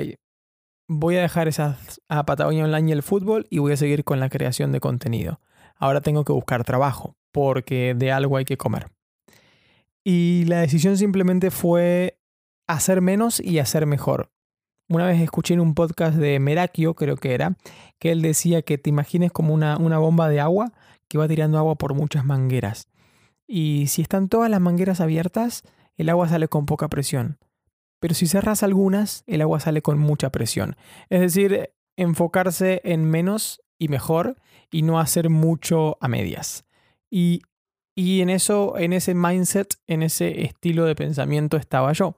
voy 0.89 1.17
a 1.17 1.23
dejar 1.23 1.49
esas 1.49 2.01
a 2.09 2.25
Patagonia 2.25 2.65
Online 2.65 2.89
y 2.89 2.93
el 2.93 3.03
fútbol 3.03 3.47
y 3.51 3.59
voy 3.59 3.73
a 3.73 3.77
seguir 3.77 4.05
con 4.05 4.21
la 4.21 4.31
creación 4.31 4.73
de 4.73 4.81
contenido. 4.81 5.41
Ahora 5.77 6.01
tengo 6.01 6.25
que 6.25 6.33
buscar 6.33 6.65
trabajo 6.65 7.17
porque 7.31 7.95
de 7.97 8.11
algo 8.11 8.37
hay 8.37 8.45
que 8.45 8.57
comer. 8.57 8.91
Y 10.11 10.47
la 10.47 10.63
decisión 10.63 10.97
simplemente 10.97 11.51
fue 11.51 12.19
hacer 12.67 13.03
menos 13.03 13.41
y 13.41 13.59
hacer 13.59 13.85
mejor. 13.85 14.33
Una 14.89 15.05
vez 15.05 15.21
escuché 15.21 15.53
en 15.53 15.61
un 15.61 15.75
podcast 15.75 16.17
de 16.17 16.41
Merakio, 16.41 16.95
creo 16.95 17.17
que 17.17 17.35
era, 17.35 17.59
que 17.99 18.11
él 18.11 18.23
decía 18.23 18.63
que 18.63 18.79
te 18.79 18.89
imagines 18.89 19.33
como 19.33 19.53
una, 19.53 19.77
una 19.77 19.99
bomba 19.99 20.31
de 20.31 20.41
agua 20.41 20.73
que 21.09 21.19
va 21.19 21.29
tirando 21.29 21.59
agua 21.59 21.75
por 21.75 21.93
muchas 21.93 22.25
mangueras. 22.25 22.89
Y 23.47 23.89
si 23.89 24.01
están 24.01 24.31
todas 24.31 24.49
las 24.51 24.63
mangueras 24.63 25.03
abiertas, 25.03 25.63
el 25.95 26.09
agua 26.09 26.27
sale 26.27 26.49
con 26.49 26.65
poca 26.65 26.89
presión. 26.89 27.37
Pero 28.01 28.15
si 28.15 28.27
cerras 28.27 28.63
algunas, 28.63 29.25
el 29.27 29.43
agua 29.43 29.61
sale 29.61 29.83
con 29.83 29.99
mucha 29.99 30.33
presión. 30.33 30.77
Es 31.11 31.21
decir, 31.21 31.75
enfocarse 31.99 32.81
en 32.83 33.05
menos 33.05 33.61
y 33.79 33.89
mejor 33.89 34.37
y 34.71 34.81
no 34.81 35.01
hacer 35.01 35.29
mucho 35.29 35.99
a 36.01 36.09
medias. 36.09 36.65
Y, 37.11 37.43
y 37.99 38.23
en 38.23 38.31
eso, 38.31 38.79
en 38.79 38.93
ese 38.93 39.13
mindset, 39.13 39.75
en 39.89 40.05
ese 40.05 40.43
estilo 40.45 40.85
de 40.85 40.95
pensamiento 40.95 41.57
estaba 41.57 41.93
yo. 41.93 42.15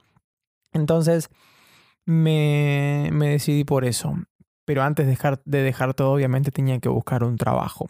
Entonces 0.74 1.30
me, 2.04 3.08
me 3.12 3.28
decidí 3.28 3.64
por 3.64 3.86
eso. 3.86 4.14
Pero 4.66 4.82
antes 4.82 5.06
de 5.06 5.12
dejar, 5.12 5.40
de 5.46 5.62
dejar 5.62 5.94
todo, 5.94 6.12
obviamente 6.12 6.50
tenía 6.50 6.78
que 6.80 6.90
buscar 6.90 7.24
un 7.24 7.38
trabajo. 7.38 7.86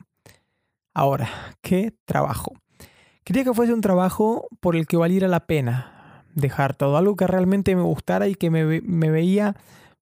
Ahora, 0.95 1.29
¿qué 1.63 1.93
trabajo? 2.05 2.53
Quería 3.25 3.43
que 3.43 3.55
fuese 3.55 3.75
un 3.75 3.81
trabajo 3.81 4.47
por 4.61 4.77
el 4.77 4.87
que 4.87 4.97
valiera 4.97 5.27
la 5.27 5.49
pena 5.49 6.27
dejar 6.37 6.77
todo, 6.77 6.97
algo 6.97 7.17
que 7.17 7.27
realmente 7.27 7.75
me 7.75 7.83
gustara 7.83 8.29
y 8.29 8.37
que 8.37 8.51
me, 8.51 8.65
veía, 9.11 9.57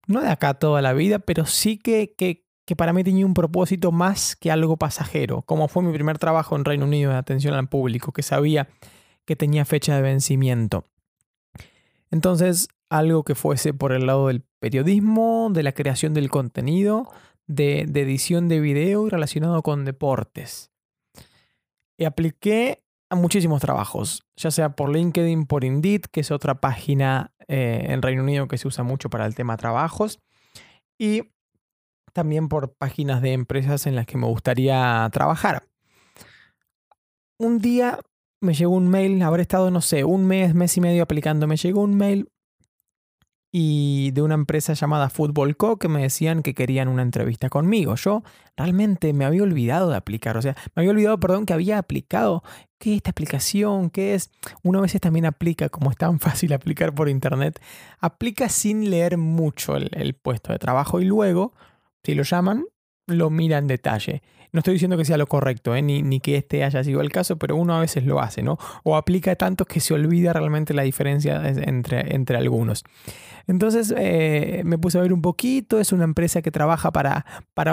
no 0.07 0.21
de 0.21 0.29
acá 0.29 0.53
toda 0.53 0.83
la 0.83 0.93
vida, 0.93 1.21
pero 1.21 1.47
sí 1.47 1.79
que, 1.79 2.15
que, 2.19 2.45
que, 2.69 2.77
para 2.77 2.93
mí 2.93 3.03
tenía 3.03 3.25
un 3.25 3.33
propósito 3.33 3.93
más 3.93 4.37
que 4.37 4.51
algo 4.51 4.77
pasajero, 4.77 5.41
como 5.41 5.69
fue 5.69 5.83
mi 5.83 5.91
primer 5.91 6.19
trabajo 6.19 6.55
en 6.55 6.67
Reino 6.67 6.85
Unido 6.85 7.11
de 7.11 7.17
atención 7.17 7.55
al 7.55 7.67
público, 7.67 8.13
que 8.13 8.23
sabía 8.23 8.69
que 9.25 9.37
tenía 9.37 9.65
fecha 9.65 9.97
de 9.97 10.03
vencimiento. 10.03 10.85
Entonces, 12.11 12.69
algo 12.91 13.25
que 13.25 13.35
fuese 13.35 13.73
por 13.73 13.93
el 13.93 14.05
lado 14.05 14.29
del 14.29 14.45
periodismo, 14.59 15.49
de 15.51 15.63
la 15.63 15.73
creación 15.73 16.13
del 16.13 16.29
contenido, 16.29 17.11
de, 17.47 17.81
edición 17.81 18.49
de 18.49 18.61
video 18.61 19.07
y 19.07 19.11
relacionado 19.11 19.63
con 19.63 19.87
deportes. 19.87 20.71
Y 21.97 22.05
apliqué 22.05 22.85
a 23.09 23.17
muchísimos 23.17 23.63
trabajos, 23.63 24.27
ya 24.37 24.51
sea 24.51 24.77
por 24.77 24.95
LinkedIn, 24.95 25.47
por 25.47 25.65
Indeed, 25.65 26.03
que 26.03 26.21
es 26.21 26.31
otra 26.31 26.61
página 26.61 27.33
eh, 27.49 27.87
en 27.89 28.03
Reino 28.03 28.23
Unido 28.23 28.47
que 28.47 28.59
se 28.59 28.69
usa 28.69 28.85
mucho 28.85 29.09
para 29.09 29.25
el 29.25 29.35
tema 29.35 29.57
trabajos, 29.57 30.21
y 30.99 31.31
también 32.19 32.49
por 32.49 32.73
páginas 32.73 33.23
de 33.23 33.33
empresas 33.33 33.87
en 33.87 33.95
las 33.95 34.05
que 34.05 34.19
me 34.19 34.27
gustaría 34.27 35.09
trabajar. 35.13 35.69
Un 37.39 37.61
día 37.61 38.01
me 38.41 38.55
llegó 38.55 38.75
un 38.75 38.89
mail, 38.89 39.23
habré 39.23 39.43
estado, 39.43 39.71
no 39.71 39.81
sé, 39.81 40.03
un 40.03 40.27
mes, 40.27 40.53
mes 40.53 40.77
y 40.77 40.81
medio 40.81 41.05
aplicando, 41.05 41.47
me 41.47 41.57
llegó 41.57 41.81
un 41.81 41.97
mail 41.97 42.29
y 43.53 44.11
de 44.11 44.23
una 44.23 44.35
empresa 44.35 44.73
llamada 44.75 45.11
Football 45.11 45.57
Co 45.57 45.79
que 45.79 45.89
me 45.89 46.03
decían 46.03 46.43
que 46.43 46.55
querían 46.55 46.89
una 46.89 47.03
entrevista 47.03 47.49
conmigo. 47.49 47.95
Yo 47.95 48.25
realmente 48.57 49.13
me 49.13 49.25
había 49.25 49.45
olvidado 49.45 49.91
de 49.91 49.97
aplicar, 49.97 50.37
o 50.37 50.43
sea, 50.43 50.57
me 50.75 50.81
había 50.81 50.91
olvidado, 50.91 51.21
perdón, 51.21 51.47
que 51.47 51.53
había 51.53 51.79
aplicado. 51.79 52.43
¿Qué 52.79 52.91
es 52.91 52.97
esta 52.97 53.11
aplicación? 53.11 53.91
¿Qué 53.91 54.15
es? 54.15 54.33
Uno 54.65 54.81
a 54.81 54.83
veces 54.83 55.01
también 55.01 55.25
aplica, 55.25 55.69
como 55.69 55.93
es 55.93 55.97
tan 55.97 56.19
fácil 56.21 56.53
aplicar 56.53 56.95
por 56.95 57.09
internet, 57.09 57.61
aplica 58.01 58.49
sin 58.49 58.91
leer 58.91 59.19
mucho 59.19 59.77
el, 59.77 59.91
el 59.93 60.15
puesto 60.15 60.53
de 60.53 60.59
trabajo 60.59 61.01
y 61.01 61.05
luego, 61.05 61.53
si 62.09 62.15
lo 62.15 62.23
llaman, 62.23 62.65
lo 63.07 63.29
mira 63.29 63.59
en 63.59 63.67
detalle. 63.67 64.23
No 64.51 64.61
estoy 64.61 64.73
diciendo 64.73 64.97
que 64.97 65.05
sea 65.05 65.19
lo 65.19 65.27
correcto, 65.27 65.77
¿eh? 65.77 65.83
ni, 65.83 66.21
que 66.21 66.37
este 66.37 66.65
haya 66.65 66.83
sido 66.83 67.03
el 67.03 67.13
caso, 67.13 67.37
pero 67.37 67.55
uno 67.55 67.77
a 67.77 67.81
veces 67.81 68.07
lo 68.07 68.19
hace, 68.19 68.43
¿no? 68.43 68.57
O 68.83 68.97
aplica 68.97 69.37
tanto 69.37 69.67
que 69.67 69.79
se 69.79 69.93
olvida 69.93 70.33
realmente 70.33 70.73
la 70.73 70.85
diferencia 70.85 71.47
entre, 71.47 72.37
algunos. 72.39 72.83
Entonces 73.47 73.93
eh, 73.95 74.63
me 74.65 74.79
puse 74.79 74.97
a 74.97 75.03
ver 75.03 75.13
un 75.13 75.21
poquito, 75.21 75.81
es 75.81 75.93
una 75.93 76.05
empresa 76.05 76.41
que 76.41 76.51
trabaja 76.51 76.93
para, 76.93 77.27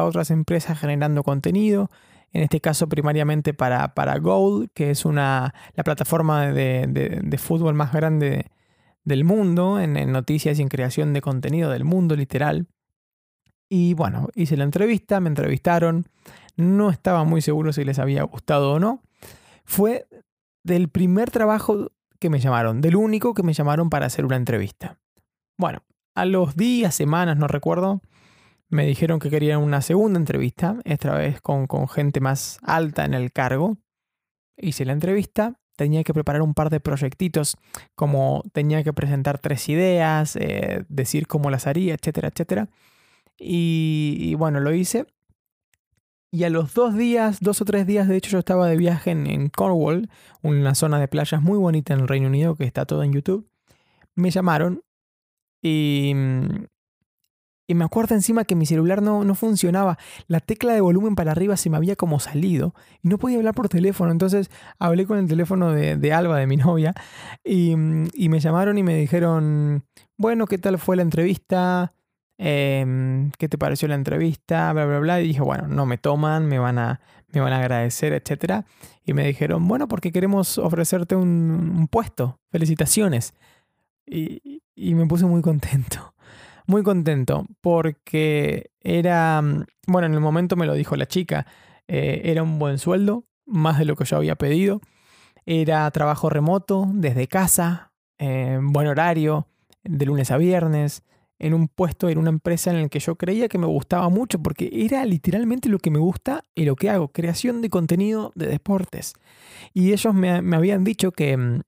otras 0.03 0.31
empresas 0.31 0.77
generando 0.77 1.23
contenido, 1.23 1.89
en 2.33 2.43
este 2.43 2.59
caso 2.59 2.89
primariamente 2.89 3.53
para, 3.53 3.93
para 3.93 4.17
Gold, 4.17 4.67
que 4.73 4.91
es 4.91 5.05
la 5.05 5.53
plataforma 5.85 6.47
de, 6.47 6.87
de, 7.23 7.37
fútbol 7.37 7.73
más 7.73 7.93
grande 7.93 8.47
del 9.05 9.23
mundo, 9.23 9.79
en, 9.79 9.95
en 9.95 10.11
noticias 10.11 10.59
y 10.59 10.61
en 10.61 10.67
creación 10.67 11.13
de 11.13 11.21
contenido 11.21 11.69
del 11.69 11.85
mundo 11.85 12.17
literal. 12.17 12.67
Y 13.69 13.93
bueno, 13.93 14.29
hice 14.35 14.57
la 14.57 14.63
entrevista, 14.63 15.19
me 15.19 15.29
entrevistaron, 15.29 16.05
no 16.55 16.89
estaba 16.89 17.23
muy 17.23 17.41
seguro 17.41 17.73
si 17.73 17.83
les 17.83 17.99
había 17.99 18.23
gustado 18.23 18.73
o 18.73 18.79
no. 18.79 19.01
Fue 19.65 20.07
del 20.63 20.89
primer 20.89 21.31
trabajo 21.31 21.91
que 22.19 22.29
me 22.29 22.39
llamaron, 22.39 22.81
del 22.81 22.95
único 22.95 23.33
que 23.33 23.43
me 23.43 23.53
llamaron 23.53 23.89
para 23.89 24.05
hacer 24.05 24.25
una 24.25 24.35
entrevista. 24.35 24.97
Bueno, 25.57 25.83
a 26.15 26.25
los 26.25 26.55
días, 26.55 26.95
semanas, 26.95 27.37
no 27.37 27.47
recuerdo, 27.47 28.01
me 28.69 28.85
dijeron 28.85 29.19
que 29.19 29.29
querían 29.29 29.61
una 29.61 29.81
segunda 29.81 30.19
entrevista, 30.19 30.77
esta 30.83 31.15
vez 31.15 31.41
con, 31.41 31.67
con 31.67 31.87
gente 31.87 32.19
más 32.19 32.59
alta 32.63 33.05
en 33.05 33.13
el 33.13 33.31
cargo. 33.31 33.77
Hice 34.57 34.85
la 34.85 34.93
entrevista, 34.93 35.59
tenía 35.75 36.03
que 36.03 36.13
preparar 36.13 36.41
un 36.41 36.53
par 36.53 36.69
de 36.69 36.79
proyectitos, 36.79 37.57
como 37.95 38.43
tenía 38.53 38.83
que 38.83 38.93
presentar 38.93 39.39
tres 39.39 39.67
ideas, 39.69 40.35
eh, 40.35 40.85
decir 40.87 41.27
cómo 41.27 41.49
las 41.49 41.67
haría, 41.67 41.95
etcétera, 41.95 42.29
etcétera. 42.29 42.69
Y, 43.37 44.35
bueno, 44.35 44.59
lo 44.59 44.73
hice. 44.73 45.07
Y 46.31 46.43
a 46.43 46.49
los 46.49 46.73
dos 46.73 46.95
días, 46.95 47.39
dos 47.39 47.61
o 47.61 47.65
tres 47.65 47.87
días, 47.87 48.07
de 48.07 48.17
hecho 48.17 48.31
yo 48.31 48.39
estaba 48.39 48.67
de 48.67 48.75
viaje 48.75 49.11
en, 49.11 49.49
Cornwall, 49.49 50.09
una 50.41 50.75
zona 50.75 50.99
de 50.99 51.07
playas 51.07 51.41
muy 51.41 51.57
bonita 51.57 51.93
en 51.93 52.01
el 52.01 52.07
Reino 52.07 52.27
Unido, 52.27 52.55
que 52.55 52.65
está 52.65 52.85
todo 52.85 53.03
en 53.03 53.13
YouTube. 53.13 53.47
Me 54.15 54.31
llamaron 54.31 54.81
y, 55.61 56.13
y 57.67 57.73
me 57.73 57.83
acuerdo 57.83 58.15
encima 58.15 58.45
que 58.45 58.55
mi 58.55 58.65
celular 58.65 59.01
no, 59.01 59.23
no, 59.23 59.33
funcionaba. 59.33 59.97
La 60.27 60.39
tecla 60.39 60.73
de 60.73 60.81
volumen 60.81 61.15
para 61.15 61.31
arriba 61.31 61.57
se 61.57 61.69
me 61.69 61.77
había 61.77 61.95
como 61.95 62.19
salido 62.19 62.75
y 63.01 63.07
no 63.07 63.17
podía 63.17 63.37
hablar 63.37 63.55
por 63.55 63.69
teléfono. 63.69 64.11
Entonces 64.11 64.51
hablé 64.77 65.05
con 65.05 65.17
el 65.17 65.27
teléfono 65.27 65.71
de, 65.71 65.95
de 65.95 66.13
Alba, 66.13 66.37
de 66.37 66.47
mi 66.47 66.57
novia, 66.57 66.93
y, 67.43 67.71
y, 68.13 68.29
me 68.29 68.39
llamaron 68.39 68.77
y 68.77 68.83
me 68.83 68.95
dijeron, 68.95 69.83
bueno, 70.17 70.45
¿qué 70.45 70.57
tal 70.57 70.77
fue 70.77 70.95
la 70.95 71.01
entrevista? 71.01 71.93
Em, 72.37 73.31
¿qué 73.37 73.47
te 73.47 73.57
pareció 73.57 73.87
la 73.87 73.95
entrevista? 73.95 74.73
Bla, 74.73 74.85
bla, 74.85 74.99
bla. 74.99 75.21
Y 75.21 75.27
dije, 75.27 75.41
bueno, 75.41 75.67
no 75.67 75.85
me 75.85 75.97
toman, 75.97 76.47
me 76.47 76.59
van 76.59 76.77
a, 76.77 77.01
me 77.31 77.41
van 77.41 77.53
a 77.53 77.59
agradecer, 77.59 78.13
etc. 78.13 78.65
Y 79.05 79.13
me 79.13 79.25
dijeron, 79.25 79.67
bueno, 79.67 79.87
porque 79.87 80.11
queremos 80.11 80.57
ofrecerte 80.57 81.15
un, 81.15 81.87
puesto. 81.89 82.39
Felicitaciones. 82.51 83.33
Y, 84.05 84.61
me 84.75 85.05
puse 85.05 85.25
muy 85.25 85.41
contento. 85.41 86.13
Muy 86.67 86.81
contento 86.81 87.45
porque 87.61 88.71
era, 88.79 89.39
bueno, 89.85 90.07
en 90.07 90.13
el 90.15 90.19
momento 90.19 90.55
me 90.55 90.65
lo 90.65 90.73
dijo 90.73 90.95
la 90.95 91.05
chica, 91.05 91.45
eh, 91.87 92.23
era 92.25 92.41
un 92.41 92.57
buen 92.57 92.79
sueldo, 92.79 93.25
más 93.45 93.77
de 93.77 93.85
lo 93.85 93.95
que 93.95 94.05
yo 94.05 94.17
había 94.17 94.35
pedido. 94.35 94.81
Era 95.45 95.89
trabajo 95.91 96.27
remoto, 96.27 96.87
desde 96.91 97.27
casa, 97.27 97.91
eh, 98.17 98.57
buen 98.59 98.87
horario, 98.87 99.47
de 99.83 100.07
lunes 100.07 100.31
a 100.31 100.37
viernes 100.37 101.03
en 101.39 101.53
un 101.53 101.67
puesto 101.67 102.09
en 102.09 102.17
una 102.17 102.29
empresa 102.29 102.71
en 102.71 102.77
el 102.77 102.89
que 102.89 102.99
yo 102.99 103.15
creía 103.15 103.47
que 103.47 103.57
me 103.57 103.67
gustaba 103.67 104.09
mucho, 104.09 104.39
porque 104.39 104.69
era 104.71 105.03
literalmente 105.05 105.69
lo 105.69 105.79
que 105.79 105.91
me 105.91 105.99
gusta 105.99 106.43
y 106.55 106.65
lo 106.65 106.75
que 106.75 106.89
hago, 106.89 107.09
creación 107.09 107.61
de 107.61 107.69
contenido 107.69 108.31
de 108.35 108.47
deportes. 108.47 109.13
Y 109.73 109.91
ellos 109.91 110.13
me, 110.13 110.31
habían 110.55 110.83
dicho 110.83 111.11
que, 111.11 111.35
mm, 111.35 111.61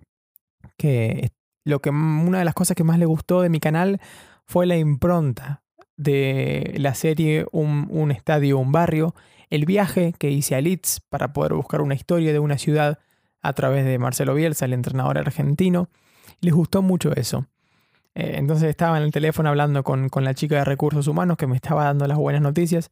que, 0.77 1.31
lo 1.65 1.81
que 1.81 1.89
una 1.89 2.39
de 2.39 2.45
las 2.45 2.53
cosas 2.53 2.75
que 2.75 2.83
más 2.83 2.99
les 2.99 3.07
gustó 3.07 3.41
de 3.41 3.49
mi 3.49 3.59
canal 3.59 3.99
fue 4.45 4.65
la 4.65 4.77
impronta 4.77 5.63
de 5.97 6.75
la 6.77 6.93
serie 6.95 7.45
un, 7.51 7.87
un 7.89 8.11
estadio, 8.11 8.59
un 8.59 8.71
barrio, 8.71 9.15
el 9.49 9.65
viaje 9.65 10.13
que 10.17 10.29
hice 10.29 10.55
a 10.55 10.61
Leeds 10.61 11.01
para 11.09 11.33
poder 11.33 11.53
buscar 11.53 11.81
una 11.81 11.95
historia 11.95 12.31
de 12.31 12.39
una 12.39 12.57
ciudad 12.57 12.99
a 13.41 13.53
través 13.53 13.85
de 13.85 13.97
Marcelo 13.97 14.33
Bielsa, 14.33 14.65
el 14.65 14.73
entrenador 14.73 15.17
argentino. 15.17 15.89
Les 16.41 16.53
gustó 16.53 16.81
mucho 16.81 17.13
eso. 17.15 17.47
Eh, 18.17 18.37
entonces 18.39 18.69
estaba 18.69 18.97
en 18.97 19.03
el 19.03 19.11
teléfono 19.11 19.49
hablando 19.49 19.83
con, 19.83 20.09
la 20.11 20.33
chica 20.33 20.55
de 20.55 20.65
recursos 20.65 21.07
humanos 21.07 21.37
que 21.37 21.45
me 21.45 21.55
estaba 21.55 21.83
dando 21.83 22.07
las 22.07 22.17
buenas 22.17 22.41
noticias. 22.41 22.89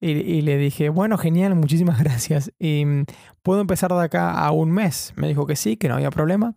Y, 0.00 0.42
le 0.42 0.58
dije, 0.58 0.90
bueno, 0.90 1.16
genial, 1.18 1.54
muchísimas 1.54 1.98
gracias. 2.02 2.52
Y 2.58 2.84
mm, 2.84 3.04
puedo 3.42 3.60
empezar 3.60 3.92
de 3.92 4.02
acá 4.02 4.32
a 4.32 4.50
un 4.50 4.72
mes. 4.72 5.12
Me 5.16 5.28
dijo 5.28 5.46
que 5.46 5.54
sí, 5.56 5.76
que 5.76 5.88
no 5.88 5.94
había 5.94 6.10
problema. 6.10 6.54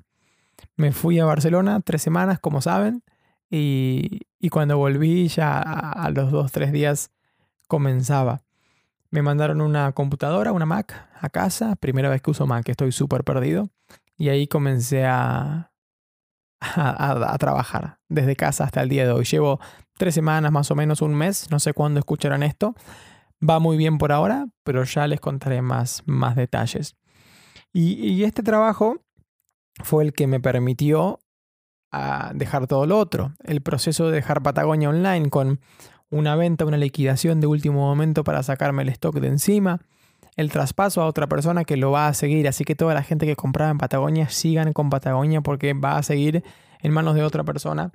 Me 0.75 0.91
fui 0.91 1.19
a 1.19 1.25
Barcelona 1.25 1.81
tres 1.81 2.01
semanas, 2.01 2.39
como 2.39 2.61
saben. 2.61 3.03
Y, 3.49 4.21
cuando 4.51 4.77
volví 4.77 5.27
ya 5.27 5.59
a, 5.59 6.09
los 6.09 6.31
dos, 6.31 6.51
tres 6.51 6.71
días 6.71 7.11
comenzaba. 7.67 8.41
Me 9.11 9.21
mandaron 9.21 9.61
una 9.61 9.91
computadora, 9.93 10.51
una 10.51 10.65
Mac, 10.65 11.09
a 11.21 11.29
casa. 11.29 11.75
Primera 11.75 12.09
vez 12.09 12.21
que 12.23 12.31
uso 12.31 12.47
Mac, 12.47 12.67
estoy 12.69 12.91
súper 12.91 13.23
perdido. 13.23 13.69
Y 14.17 14.29
ahí 14.29 14.47
comencé 14.47 15.05
a, 15.05 15.71
a, 16.59 17.37
trabajar. 17.39 17.98
Desde 18.09 18.35
casa 18.35 18.65
hasta 18.65 18.81
el 18.81 18.89
día 18.89 19.05
de 19.05 19.11
hoy. 19.11 19.23
Llevo 19.23 19.59
tres 19.97 20.13
semanas, 20.13 20.51
más 20.51 20.69
o 20.71 20.75
menos 20.75 21.01
un 21.01 21.15
mes, 21.15 21.49
no 21.51 21.59
sé 21.59 21.73
cuándo 21.73 21.99
escucharán 21.99 22.43
esto. 22.43 22.75
Va 23.47 23.59
muy 23.59 23.77
bien 23.77 23.97
por 23.97 24.11
ahora, 24.11 24.47
pero 24.63 24.83
ya 24.83 25.07
les 25.07 25.21
contaré 25.21 25.61
más, 25.61 26.03
más 26.05 26.35
detalles. 26.35 26.97
Y, 27.71 28.23
este 28.23 28.41
trabajo 28.43 28.97
fue 29.83 30.03
el 30.03 30.13
que 30.13 30.27
me 30.27 30.39
permitió 30.39 31.19
ah, 31.91 32.31
dejar 32.33 32.67
todo 32.67 32.85
lo 32.85 32.97
otro. 32.97 33.33
El 33.43 33.61
proceso 33.61 34.07
de 34.07 34.15
dejar 34.15 34.41
Patagonia 34.41 34.89
Online 34.89 35.29
con 35.29 35.59
una 36.09 36.35
venta, 36.35 36.65
una 36.65 36.77
liquidación 36.77 37.39
de 37.39 37.47
último 37.47 37.79
momento 37.79 38.23
para 38.23 38.41
sacarme 38.43 38.81
el 38.81 38.89
stock 38.89 39.19
de 39.19 39.27
encima, 39.27 39.79
el 40.35 40.51
traspaso 40.51 41.01
a 41.01 41.05
otra 41.05 41.27
persona 41.27 41.65
que 41.65 41.77
lo 41.77 41.91
va 41.91 42.07
a 42.07 42.13
seguir, 42.13 42.47
así 42.47 42.63
que 42.63 42.75
toda 42.75 42.93
la 42.93 43.03
gente 43.03 43.25
que 43.25 43.35
compraba 43.35 43.71
en 43.71 43.77
Patagonia 43.77 44.29
sigan 44.29 44.73
con 44.73 44.89
Patagonia 44.89 45.41
porque 45.41 45.73
va 45.73 45.97
a 45.97 46.03
seguir 46.03 46.43
en 46.79 46.91
manos 46.91 47.15
de 47.15 47.23
otra 47.23 47.43
persona. 47.43 47.91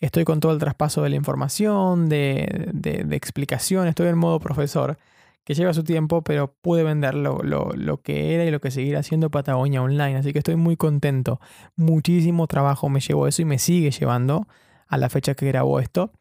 Estoy 0.00 0.24
con 0.24 0.40
todo 0.40 0.52
el 0.52 0.58
traspaso 0.58 1.02
de 1.02 1.10
la 1.10 1.16
información, 1.16 2.08
de, 2.08 3.06
explicación, 3.10 3.88
estoy 3.88 4.08
en 4.08 4.18
modo 4.18 4.38
profesor, 4.38 4.96
que 5.44 5.54
lleva 5.54 5.72
su 5.72 5.82
tiempo, 5.82 6.22
pero 6.22 6.54
pude 6.60 6.84
vender 6.84 7.14
lo, 7.14 7.42
lo, 7.42 8.02
que 8.02 8.34
era 8.34 8.44
y 8.44 8.50
lo 8.50 8.60
que 8.60 8.70
seguirá 8.70 9.00
haciendo 9.00 9.30
Patagonia 9.30 9.82
Online, 9.82 10.16
así 10.16 10.32
que 10.32 10.38
estoy 10.38 10.56
muy 10.56 10.76
contento. 10.76 11.40
Muchísimo 11.74 12.46
trabajo 12.46 12.88
me 12.88 13.00
llevó 13.00 13.26
eso 13.26 13.42
y 13.42 13.44
me 13.46 13.58
sigue 13.58 13.90
llevando 13.90 14.46
a 14.86 14.98
la 14.98 15.08
fecha 15.08 15.34
que 15.34 15.46
grabó 15.46 15.80
esto. 15.80 16.12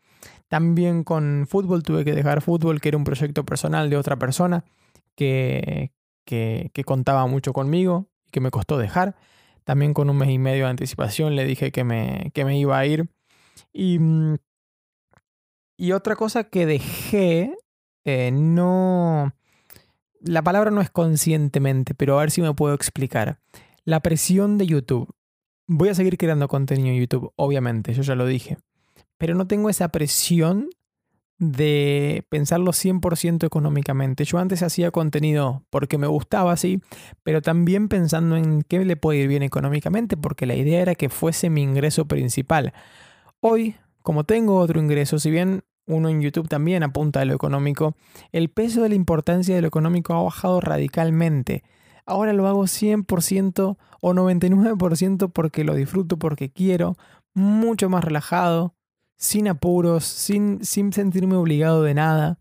También 0.48 1.04
con 1.04 1.46
fútbol 1.48 1.84
tuve 1.84 2.06
que 2.06 2.14
dejar 2.14 2.42
fútbol, 2.42 2.80
que 2.80 2.90
era 2.90 2.98
un 2.98 3.04
proyecto 3.04 3.46
personal 3.46 3.90
de 3.90 3.98
otra 3.98 4.16
persona 4.16 4.64
que, 5.16 5.92
que, 6.24 6.84
contaba 6.86 7.26
mucho 7.28 7.54
conmigo 7.54 8.08
y 8.26 8.32
que 8.32 8.40
me 8.40 8.52
costó 8.52 8.78
dejar. 8.78 9.16
También 9.68 9.94
con 9.94 10.10
un 10.10 10.18
mes 10.18 10.30
y 10.30 10.40
medio 10.40 10.64
de 10.64 10.70
anticipación 10.70 11.36
le 11.36 11.44
dije 11.44 11.74
que 11.74 11.84
me, 11.84 12.32
que 12.34 12.46
me 12.46 12.58
iba 12.58 12.80
a 12.80 12.86
ir. 12.86 13.10
Y, 13.74 14.00
mm, 14.00 14.38
y 15.76 15.92
otra 15.92 16.16
cosa 16.16 16.46
que 16.46 16.66
dejé, 16.66 17.54
eh, 18.06 18.32
no... 18.32 19.34
La 20.22 20.42
palabra 20.42 20.72
no 20.72 20.80
es 20.80 20.90
conscientemente, 20.90 21.94
pero 21.94 22.18
a 22.18 22.22
ver 22.22 22.32
si 22.32 22.42
me 22.42 22.54
puedo 22.54 22.74
explicar. 22.74 23.40
La 23.84 24.00
presión 24.00 24.58
de 24.58 24.68
YouTube. 24.68 25.14
Voy 25.68 25.90
a 25.90 25.96
seguir 25.96 26.18
creando 26.18 26.48
contenido 26.48 26.88
en 26.88 27.02
YouTube, 27.02 27.34
obviamente, 27.36 27.94
yo 27.94 28.04
ya 28.04 28.16
lo 28.16 28.26
dije 28.26 28.58
pero 29.18 29.36
no 29.36 29.48
tengo 29.48 29.70
esa 29.70 29.90
presión 29.90 30.70
de 31.40 32.26
pensarlo 32.30 32.72
100% 32.72 33.46
económicamente. 33.46 34.26
Yo 34.26 34.40
antes 34.40 34.64
hacía 34.64 34.92
contenido 34.92 35.64
porque 35.70 35.98
me 35.98 36.08
gustaba, 36.08 36.58
sí, 36.58 36.82
pero 37.24 37.42
también 37.42 37.90
pensando 37.90 38.38
en 38.38 38.64
qué 38.64 38.84
le 38.84 38.96
puede 38.98 39.20
ir 39.20 39.28
bien 39.28 39.44
económicamente, 39.44 40.18
porque 40.18 40.46
la 40.46 40.56
idea 40.56 40.82
era 40.82 40.96
que 40.96 41.10
fuese 41.10 41.50
mi 41.50 41.62
ingreso 41.62 42.06
principal. 42.06 42.74
Hoy, 43.40 43.76
como 44.02 44.24
tengo 44.24 44.58
otro 44.58 44.80
ingreso, 44.80 45.20
si 45.20 45.30
bien 45.30 45.64
uno 45.86 46.10
en 46.10 46.22
YouTube 46.22 46.50
también 46.50 46.84
apunta 46.84 47.22
a 47.22 47.26
lo 47.26 47.34
económico, 47.34 47.96
el 48.32 48.50
peso 48.50 48.82
de 48.82 48.90
la 48.90 48.96
importancia 48.96 49.56
de 49.56 49.62
lo 49.62 49.68
económico 49.68 50.14
ha 50.14 50.24
bajado 50.24 50.60
radicalmente. 50.60 51.64
Ahora 52.06 52.34
lo 52.34 52.48
hago 52.48 52.64
100% 52.64 53.78
o 54.02 54.14
99% 54.14 55.32
porque 55.32 55.64
lo 55.64 55.76
disfruto, 55.76 56.18
porque 56.18 56.50
quiero, 56.50 56.96
mucho 57.34 57.90
más 57.90 58.04
relajado, 58.04 58.77
sin 59.18 59.48
apuros, 59.48 60.06
sin, 60.06 60.64
sin 60.64 60.94
sentirme 60.94 61.36
obligado 61.36 61.84
de 61.84 61.94
nada. 61.94 62.40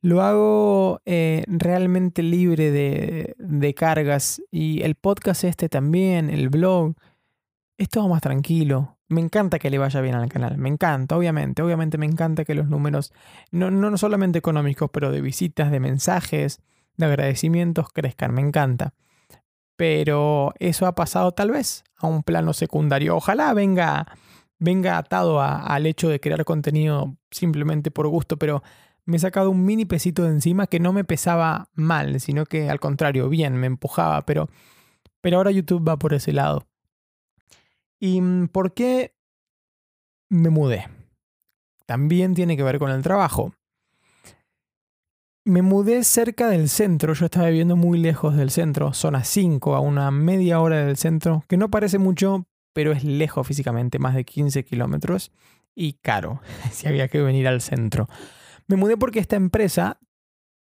Lo 0.00 0.22
hago 0.22 1.00
eh, 1.04 1.44
realmente 1.48 2.22
libre 2.22 2.70
de, 2.70 3.34
de, 3.38 3.74
cargas 3.74 4.40
y 4.50 4.82
el 4.82 4.94
podcast 4.94 5.44
este 5.44 5.68
también, 5.68 6.30
el 6.30 6.48
blog, 6.48 6.94
es 7.76 7.88
todo 7.88 8.08
más 8.08 8.22
tranquilo. 8.22 8.96
Me 9.08 9.20
encanta 9.20 9.58
que 9.58 9.70
le 9.70 9.78
vaya 9.78 10.00
bien 10.00 10.14
al 10.14 10.28
canal, 10.28 10.58
me 10.58 10.68
encanta, 10.68 11.16
obviamente, 11.16 11.62
obviamente 11.62 11.98
me 11.98 12.06
encanta 12.06 12.44
que 12.44 12.54
los 12.54 12.68
números, 12.68 13.12
no, 13.50 13.70
no 13.70 13.96
solamente 13.98 14.38
económicos, 14.38 14.90
pero 14.92 15.12
de 15.12 15.20
visitas, 15.20 15.70
de 15.70 15.80
mensajes, 15.80 16.60
de 16.96 17.06
agradecimientos 17.06 17.90
crezcan, 17.92 18.32
me 18.32 18.42
encanta. 18.42 18.94
Pero 19.76 20.54
eso 20.58 20.86
ha 20.86 20.94
pasado 20.94 21.32
tal 21.32 21.50
vez 21.50 21.84
a 21.96 22.06
un 22.06 22.22
plano 22.22 22.52
secundario. 22.52 23.14
Ojalá 23.16 23.52
venga 23.52 24.06
venga 24.58 24.98
atado 24.98 25.40
al 25.40 25.86
hecho 25.86 26.08
de 26.08 26.20
crear 26.20 26.44
contenido 26.44 27.16
simplemente 27.30 27.90
por 27.90 28.08
gusto, 28.08 28.36
pero 28.38 28.62
me 29.04 29.16
he 29.16 29.20
sacado 29.20 29.50
un 29.50 29.64
mini 29.64 29.84
pesito 29.84 30.24
de 30.24 30.30
encima 30.30 30.66
que 30.66 30.80
no 30.80 30.92
me 30.92 31.04
pesaba 31.04 31.70
mal, 31.74 32.20
sino 32.20 32.44
que 32.44 32.68
al 32.68 32.80
contrario, 32.80 33.28
bien, 33.28 33.54
me 33.54 33.66
empujaba, 33.66 34.22
pero, 34.22 34.48
pero 35.20 35.36
ahora 35.36 35.52
YouTube 35.52 35.88
va 35.88 35.98
por 35.98 36.12
ese 36.12 36.32
lado. 36.32 36.66
¿Y 38.00 38.20
por 38.48 38.74
qué 38.74 39.14
me 40.28 40.50
mudé? 40.50 40.88
También 41.86 42.34
tiene 42.34 42.56
que 42.56 42.64
ver 42.64 42.78
con 42.78 42.90
el 42.90 43.02
trabajo. 43.02 43.54
Me 45.44 45.62
mudé 45.62 46.02
cerca 46.02 46.48
del 46.48 46.68
centro, 46.68 47.14
yo 47.14 47.26
estaba 47.26 47.46
viviendo 47.46 47.76
muy 47.76 47.98
lejos 47.98 48.36
del 48.36 48.50
centro, 48.50 48.92
zona 48.92 49.22
5, 49.22 49.76
a 49.76 49.80
una 49.80 50.10
media 50.10 50.60
hora 50.60 50.84
del 50.84 50.96
centro, 50.96 51.44
que 51.48 51.56
no 51.56 51.70
parece 51.70 51.98
mucho, 51.98 52.48
pero 52.76 52.92
es 52.92 53.04
lejos 53.04 53.46
físicamente, 53.46 53.98
más 53.98 54.14
de 54.14 54.26
15 54.26 54.62
kilómetros 54.66 55.32
y 55.74 55.94
caro, 55.94 56.42
si 56.72 56.86
había 56.86 57.08
que 57.08 57.22
venir 57.22 57.48
al 57.48 57.62
centro. 57.62 58.06
Me 58.66 58.76
mudé 58.76 58.98
porque 58.98 59.18
esta 59.18 59.34
empresa 59.34 59.98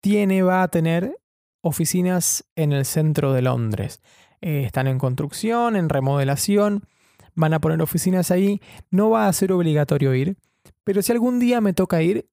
tiene, 0.01 0.41
va 0.43 0.63
a 0.63 0.69
tener 0.69 1.19
oficinas 1.61 2.47
en 2.57 2.73
el 2.73 2.87
centro 2.87 3.35
de 3.35 3.43
Londres. 3.43 4.01
Eh, 4.41 4.63
están 4.65 4.87
en 4.87 4.99
construcción, 4.99 5.77
en 5.77 5.91
remodelación, 5.91 6.87
van 7.35 7.53
a 7.53 7.61
poner 7.61 7.83
oficinas 7.83 8.31
ahí. 8.31 8.63
No 8.91 9.11
va 9.11 9.29
a 9.29 9.33
ser 9.35 9.53
obligatorio 9.53 10.15
ir, 10.15 10.39
pero 10.85 11.03
si 11.03 11.13
algún 11.13 11.39
día 11.39 11.61
me 11.61 11.75
toca 11.75 12.01
ir, 12.01 12.31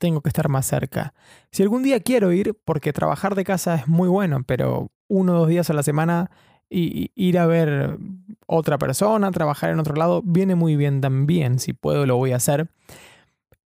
tengo 0.00 0.22
que 0.22 0.28
estar 0.28 0.48
más 0.48 0.66
cerca. 0.66 1.14
Si 1.52 1.62
algún 1.62 1.84
día 1.84 2.00
quiero 2.00 2.32
ir, 2.32 2.58
porque 2.64 2.92
trabajar 2.92 3.36
de 3.36 3.44
casa 3.44 3.76
es 3.76 3.86
muy 3.86 4.08
bueno, 4.08 4.42
pero 4.44 4.90
uno 5.06 5.34
o 5.34 5.38
dos 5.38 5.48
días 5.48 5.70
a 5.70 5.74
la 5.74 5.84
semana 5.84 6.32
y 6.76 7.12
ir 7.14 7.38
a 7.38 7.46
ver 7.46 7.98
otra 8.46 8.78
persona, 8.78 9.30
trabajar 9.30 9.70
en 9.70 9.80
otro 9.80 9.94
lado, 9.94 10.22
viene 10.24 10.54
muy 10.54 10.76
bien 10.76 11.00
también. 11.00 11.58
Si 11.58 11.72
puedo, 11.72 12.06
lo 12.06 12.16
voy 12.16 12.32
a 12.32 12.36
hacer. 12.36 12.68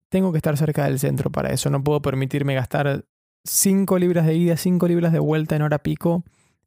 Tengo 0.10 0.32
que 0.32 0.38
estar 0.38 0.58
cerca 0.58 0.86
del 0.86 1.00
centro 1.00 1.32
para 1.32 1.52
eso. 1.52 1.70
No 1.70 1.84
puedo 1.84 2.02
permitirme 2.02 2.56
gastar 2.56 3.06
5 3.44 3.98
libras 3.98 4.26
de 4.26 4.36
ida, 4.36 4.58
5 4.58 4.88
libras 4.88 5.12
de 5.12 5.20
vuelta 5.20 5.56
en 5.56 5.62
hora 5.62 5.80
pico 5.80 6.24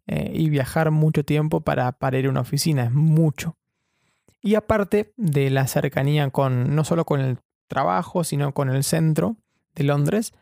eh, 0.07 0.31
y 0.35 0.49
viajar 0.51 0.91
mucho 0.91 1.25
tiempo 1.25 1.61
para, 1.61 1.93
para 1.93 2.19
ir 2.19 2.27
a 2.27 2.31
una 2.31 2.41
oficina. 2.41 2.85
Es 2.85 2.93
mucho. 2.93 3.57
Y 4.43 4.55
aparte 4.55 5.13
de 5.17 5.51
la 5.51 5.67
cercanía 5.67 6.31
con 6.31 6.75
no 6.75 6.85
solo 6.85 7.05
con 7.05 7.21
el 7.21 7.39
trabajo, 7.69 8.25
sino 8.25 8.53
con 8.53 8.71
el 8.71 8.83
centro 8.83 9.37
de 9.75 9.85
Londres, 9.85 10.33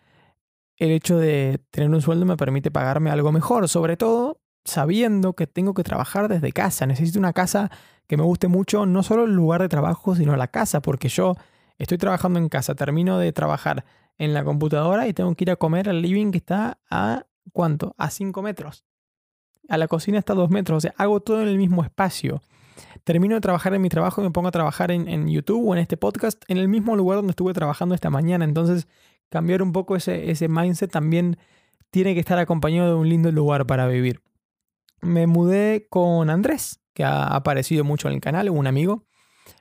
el 0.76 0.90
hecho 0.90 1.18
de 1.18 1.60
tener 1.70 1.90
un 1.90 2.00
sueldo 2.00 2.24
me 2.24 2.36
permite 2.36 2.70
pagarme 2.70 3.10
algo 3.10 3.32
mejor, 3.32 3.68
sobre 3.68 3.96
todo 3.96 4.37
sabiendo 4.68 5.32
que 5.32 5.46
tengo 5.46 5.74
que 5.74 5.82
trabajar 5.82 6.28
desde 6.28 6.52
casa. 6.52 6.86
Necesito 6.86 7.18
una 7.18 7.32
casa 7.32 7.70
que 8.06 8.16
me 8.16 8.22
guste 8.22 8.48
mucho, 8.48 8.86
no 8.86 9.02
solo 9.02 9.24
el 9.24 9.32
lugar 9.32 9.60
de 9.60 9.68
trabajo, 9.68 10.14
sino 10.14 10.36
la 10.36 10.48
casa, 10.48 10.80
porque 10.80 11.08
yo 11.08 11.34
estoy 11.78 11.98
trabajando 11.98 12.38
en 12.38 12.48
casa, 12.48 12.74
termino 12.74 13.18
de 13.18 13.32
trabajar 13.32 13.84
en 14.18 14.34
la 14.34 14.44
computadora 14.44 15.06
y 15.06 15.12
tengo 15.12 15.34
que 15.34 15.44
ir 15.44 15.50
a 15.50 15.56
comer 15.56 15.88
al 15.88 16.02
living 16.02 16.30
que 16.30 16.38
está 16.38 16.78
a 16.90 17.24
¿cuánto? 17.52 17.94
A 17.98 18.10
5 18.10 18.42
metros. 18.42 18.84
A 19.68 19.76
la 19.76 19.88
cocina 19.88 20.18
está 20.18 20.32
a 20.32 20.36
2 20.36 20.50
metros, 20.50 20.78
o 20.78 20.80
sea, 20.80 20.94
hago 20.96 21.20
todo 21.20 21.42
en 21.42 21.48
el 21.48 21.58
mismo 21.58 21.82
espacio. 21.82 22.42
Termino 23.04 23.34
de 23.34 23.40
trabajar 23.40 23.74
en 23.74 23.82
mi 23.82 23.88
trabajo 23.88 24.20
y 24.20 24.24
me 24.24 24.30
pongo 24.30 24.48
a 24.48 24.52
trabajar 24.52 24.90
en, 24.90 25.28
YouTube 25.28 25.68
o 25.68 25.74
en 25.74 25.80
este 25.80 25.96
podcast 25.96 26.42
en 26.48 26.58
el 26.58 26.68
mismo 26.68 26.96
lugar 26.96 27.18
donde 27.18 27.30
estuve 27.30 27.52
trabajando 27.52 27.94
esta 27.94 28.10
mañana. 28.10 28.44
Entonces, 28.44 28.86
cambiar 29.28 29.62
un 29.62 29.72
poco 29.72 29.96
ese 29.96 30.48
mindset 30.48 30.90
también 30.90 31.38
tiene 31.90 32.14
que 32.14 32.20
estar 32.20 32.38
acompañado 32.38 32.88
de 32.90 32.94
un 32.94 33.08
lindo 33.08 33.32
lugar 33.32 33.66
para 33.66 33.86
vivir 33.86 34.20
me 35.00 35.26
mudé 35.26 35.86
con 35.88 36.30
Andrés, 36.30 36.80
que 36.94 37.04
ha 37.04 37.26
aparecido 37.26 37.84
mucho 37.84 38.08
en 38.08 38.14
el 38.14 38.20
canal, 38.20 38.50
un 38.50 38.66
amigo. 38.66 39.06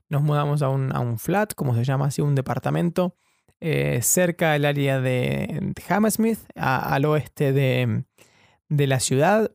Nos 0.09 0.21
mudamos 0.23 0.61
a 0.61 0.69
un, 0.69 0.95
a 0.95 0.99
un 0.99 1.19
flat, 1.19 1.53
como 1.53 1.75
se 1.75 1.83
llama 1.83 2.05
así, 2.07 2.21
un 2.21 2.35
departamento, 2.35 3.15
eh, 3.59 3.99
cerca 4.01 4.53
del 4.53 4.65
área 4.65 5.01
de 5.01 5.73
Hammersmith, 5.89 6.39
al 6.55 7.05
oeste 7.05 7.53
de, 7.53 8.05
de 8.69 8.87
la 8.87 8.99
ciudad, 8.99 9.51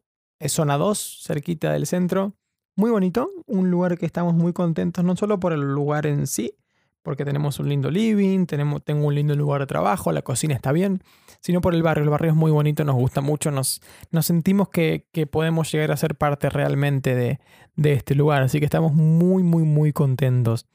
zona 0.48 0.76
2, 0.76 1.22
cerquita 1.24 1.72
del 1.72 1.86
centro. 1.86 2.36
Muy 2.74 2.90
bonito, 2.90 3.30
un 3.46 3.70
lugar 3.70 3.98
que 3.98 4.06
estamos 4.06 4.34
muy 4.34 4.52
contentos, 4.52 5.04
no 5.04 5.14
solo 5.16 5.38
por 5.38 5.52
el 5.52 5.60
lugar 5.60 6.06
en 6.06 6.26
sí, 6.26 6.56
porque 7.02 7.24
tenemos 7.24 7.58
un 7.58 7.68
lindo 7.68 7.90
living, 7.90 8.46
tenemos, 8.46 8.82
tengo 8.82 9.06
un 9.06 9.14
lindo 9.14 9.34
lugar 9.34 9.60
de 9.60 9.66
trabajo, 9.66 10.12
la 10.12 10.22
cocina 10.22 10.54
está 10.54 10.72
bien, 10.72 11.02
sino 11.42 11.60
por 11.60 11.74
el 11.74 11.82
barrio. 11.82 12.04
El 12.04 12.10
barrio 12.10 12.30
es 12.30 12.36
muy 12.36 12.50
bonito, 12.50 12.84
nos 12.84 12.94
gusta 12.94 13.20
mucho, 13.20 13.50
nos, 13.50 13.82
sentimos 14.20 14.68
que, 14.70 15.06
podemos 15.30 15.70
llegar 15.70 15.90
a 15.90 15.96
ser 15.96 16.14
parte 16.14 16.48
realmente 16.48 17.14
de, 17.14 17.40
este 17.92 18.14
lugar, 18.14 18.42
así 18.42 18.58
que 18.60 18.64
estamos 18.64 18.94
muy, 18.94 19.42
muy, 19.42 19.64
muy 19.64 19.92
contentos. 19.92 20.66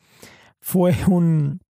Fue 0.60 0.96
un, 1.08 1.62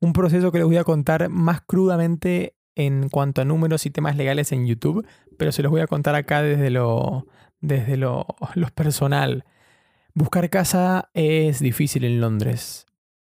un 0.00 0.12
proceso 0.12 0.52
que 0.52 0.58
les 0.58 0.66
voy 0.66 0.76
a 0.76 0.84
contar 0.84 1.28
más 1.30 1.62
crudamente 1.62 2.56
en 2.74 3.08
cuanto 3.08 3.40
a 3.40 3.44
números 3.44 3.86
y 3.86 3.90
temas 3.90 4.16
legales 4.16 4.52
en 4.52 4.66
YouTube, 4.66 5.06
pero 5.36 5.52
se 5.52 5.62
los 5.62 5.70
voy 5.70 5.80
a 5.80 5.86
contar 5.86 6.14
acá 6.14 6.42
desde 6.42 6.70
lo, 6.70 7.26
desde 7.60 7.96
lo, 7.96 8.26
lo 8.54 8.68
personal. 8.68 9.44
Buscar 10.14 10.50
casa 10.50 11.10
es 11.14 11.60
difícil 11.60 12.02
en 12.04 12.20
Londres 12.20 12.86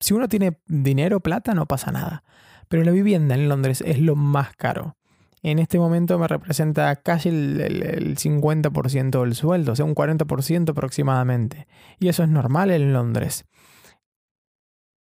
Si 0.02 0.13
uno 0.13 0.28
tiene 0.28 0.60
dinero, 0.67 1.22
plata, 1.22 1.54
no 1.54 1.65
pasa 1.65 1.91
nada. 1.91 2.24
Pero 2.73 2.83
la 2.83 2.91
vivienda 2.91 3.36
en 3.36 3.49
Londres 3.49 3.83
es 3.86 3.99
lo 3.99 4.15
más 4.15 4.55
caro. 4.55 4.97
En 5.43 5.59
este 5.59 5.77
momento 5.77 6.17
me 6.17 6.27
representa 6.27 6.95
casi 6.95 7.29
el, 7.29 7.62
el 7.62 8.17
50% 8.17 9.21
del 9.21 9.36
sueldo, 9.36 9.73
o 9.73 9.75
sea, 9.75 9.86
un 9.86 9.93
40% 9.93 10.71
aproximadamente. 10.71 11.67
Y 11.99 12.07
eso 12.07 12.23
es 12.23 12.29
normal 12.29 12.71
en 12.71 12.91
Londres 12.91 13.45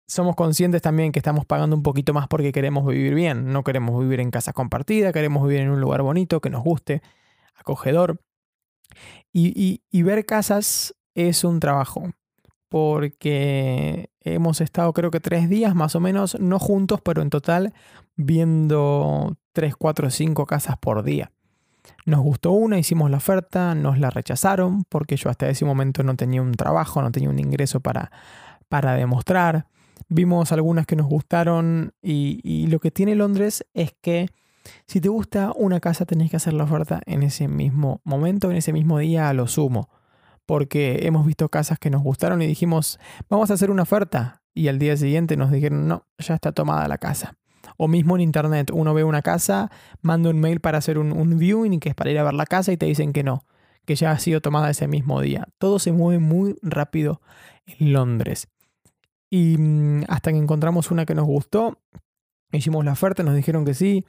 somos 0.07 0.37
conscientes 0.37 0.83
también 0.83 1.11
que 1.11 1.19
estamos 1.19 1.47
pagando 1.47 1.75
un 1.75 1.83
poquito 1.83 2.13
más 2.13 2.29
porque 2.29 2.53
queremos 2.53 2.87
vivir 2.87 3.15
bien. 3.15 3.51
No 3.51 3.65
queremos 3.65 3.99
vivir 3.99 4.21
en 4.21 4.31
casa 4.31 4.53
compartida, 4.53 5.11
queremos 5.11 5.49
vivir 5.49 5.63
en 5.63 5.71
un 5.71 5.81
lugar 5.81 6.03
bonito, 6.03 6.43
que 6.43 6.51
nos 6.51 6.63
guste, 6.63 7.01
acogedor. 7.55 8.21
Y, 9.33 10.03
ver 10.03 10.27
casas 10.27 10.95
es 11.15 11.45
un 11.45 11.61
trabajo, 11.61 12.11
porque 12.69 14.11
hemos 14.25 14.61
estado 14.61 14.93
creo 14.93 15.11
que 15.11 15.21
tres 15.21 15.49
días 15.49 15.75
más 15.75 15.95
o 15.95 16.01
menos, 16.01 16.39
no 16.41 16.59
juntos, 16.59 17.01
pero 17.03 17.23
en 17.23 17.31
total 17.31 17.73
viendo 18.17 19.37
tres, 19.53 19.77
cuatro, 19.77 20.11
cinco 20.11 20.47
casas 20.47 20.77
por 20.79 21.03
día. 21.03 21.31
Nos 22.07 22.21
gustó 22.21 22.53
una, 22.53 22.79
hicimos 22.79 23.11
la 23.11 23.19
oferta, 23.19 23.75
nos 23.75 23.99
la 23.99 24.11
rechazaron 24.11 24.85
porque 24.89 25.17
yo 25.17 25.31
hasta 25.31 25.49
ese 25.49 25.65
momento 25.65 26.03
no 26.03 26.17
tenía 26.17 26.43
un 26.43 26.53
trabajo, 26.53 27.03
no 27.03 27.11
tenía 27.11 27.31
un 27.31 27.39
ingreso 27.39 27.81
para, 27.81 28.11
para 28.69 28.95
demostrar. 28.95 29.67
Vimos 30.09 30.53
algunas 30.53 30.87
que 30.87 30.97
nos 30.97 31.07
gustaron 31.07 31.93
y, 32.03 32.67
lo 32.69 32.79
que 32.79 32.91
tiene 32.91 33.15
Londres 33.15 33.67
es 33.75 33.95
que 34.01 34.29
si 34.87 35.01
te 35.01 35.09
gusta 35.09 35.53
una 35.55 35.81
casa 35.81 36.07
tenés 36.07 36.31
que 36.31 36.37
hacer 36.37 36.55
la 36.55 36.65
oferta 36.65 37.01
en 37.07 37.23
ese 37.23 37.49
mismo 37.49 38.01
momento, 38.05 38.51
en 38.51 38.57
ese 38.57 38.73
mismo 38.73 38.99
día 38.99 39.29
a 39.29 39.35
lo 39.35 39.47
sumo. 39.47 39.89
Porque 40.47 41.07
hemos 41.07 41.27
visto 41.27 41.49
casas 41.49 41.79
que 41.79 41.91
nos 41.91 42.03
gustaron 42.03 42.43
y 42.43 42.47
dijimos, 42.47 42.99
vamos 43.29 43.51
a 43.51 43.55
hacer 43.55 43.71
una 43.71 43.83
oferta. 43.83 44.43
Y 44.53 44.69
al 44.69 44.79
día 44.79 44.97
siguiente 44.97 45.37
nos 45.37 45.51
dijeron, 45.51 45.89
no, 45.89 46.07
ya 46.19 46.35
está 46.35 46.53
tomada 46.53 46.87
la 46.87 46.99
casa. 46.99 47.37
O 47.77 47.89
mismo 47.89 48.15
en 48.17 48.23
internet, 48.23 48.71
uno 48.73 48.95
ve 48.95 49.05
una 49.05 49.23
casa, 49.23 49.71
manda 50.03 50.31
un 50.31 50.39
mail 50.39 50.61
para 50.61 50.79
hacer 50.79 50.99
un, 50.99 51.13
un 51.13 51.39
viewing, 51.39 51.81
que 51.81 51.89
es 51.89 51.95
para 51.95 52.11
ir 52.11 52.19
a 52.19 52.25
ver 52.25 52.35
la 52.35 52.47
casa 52.47 52.73
y 52.73 52.77
te 52.77 52.87
dicen 52.87 53.13
que 53.13 53.25
no, 53.25 53.47
que 53.85 53.97
ya 53.97 54.13
ha 54.13 54.19
sido 54.19 54.41
tomada 54.41 54.71
ese 54.71 54.87
mismo 54.87 55.21
día. 55.21 55.49
Todo 55.59 55.79
se 55.79 55.93
mueve 55.93 56.21
muy 56.21 56.57
rápido 56.63 57.21
en 57.67 57.93
Londres. 57.93 58.49
Y 59.31 59.57
mm, 59.59 60.05
hasta 60.09 60.31
que 60.31 60.39
encontramos 60.39 60.91
una 60.91 61.07
que 61.07 61.15
nos 61.15 61.27
gustó, 61.27 61.81
hicimos 62.53 62.85
la 62.85 62.93
oferta, 62.93 63.23
nos 63.23 63.35
dijeron 63.35 63.65
que 63.65 63.75
sí, 63.75 64.05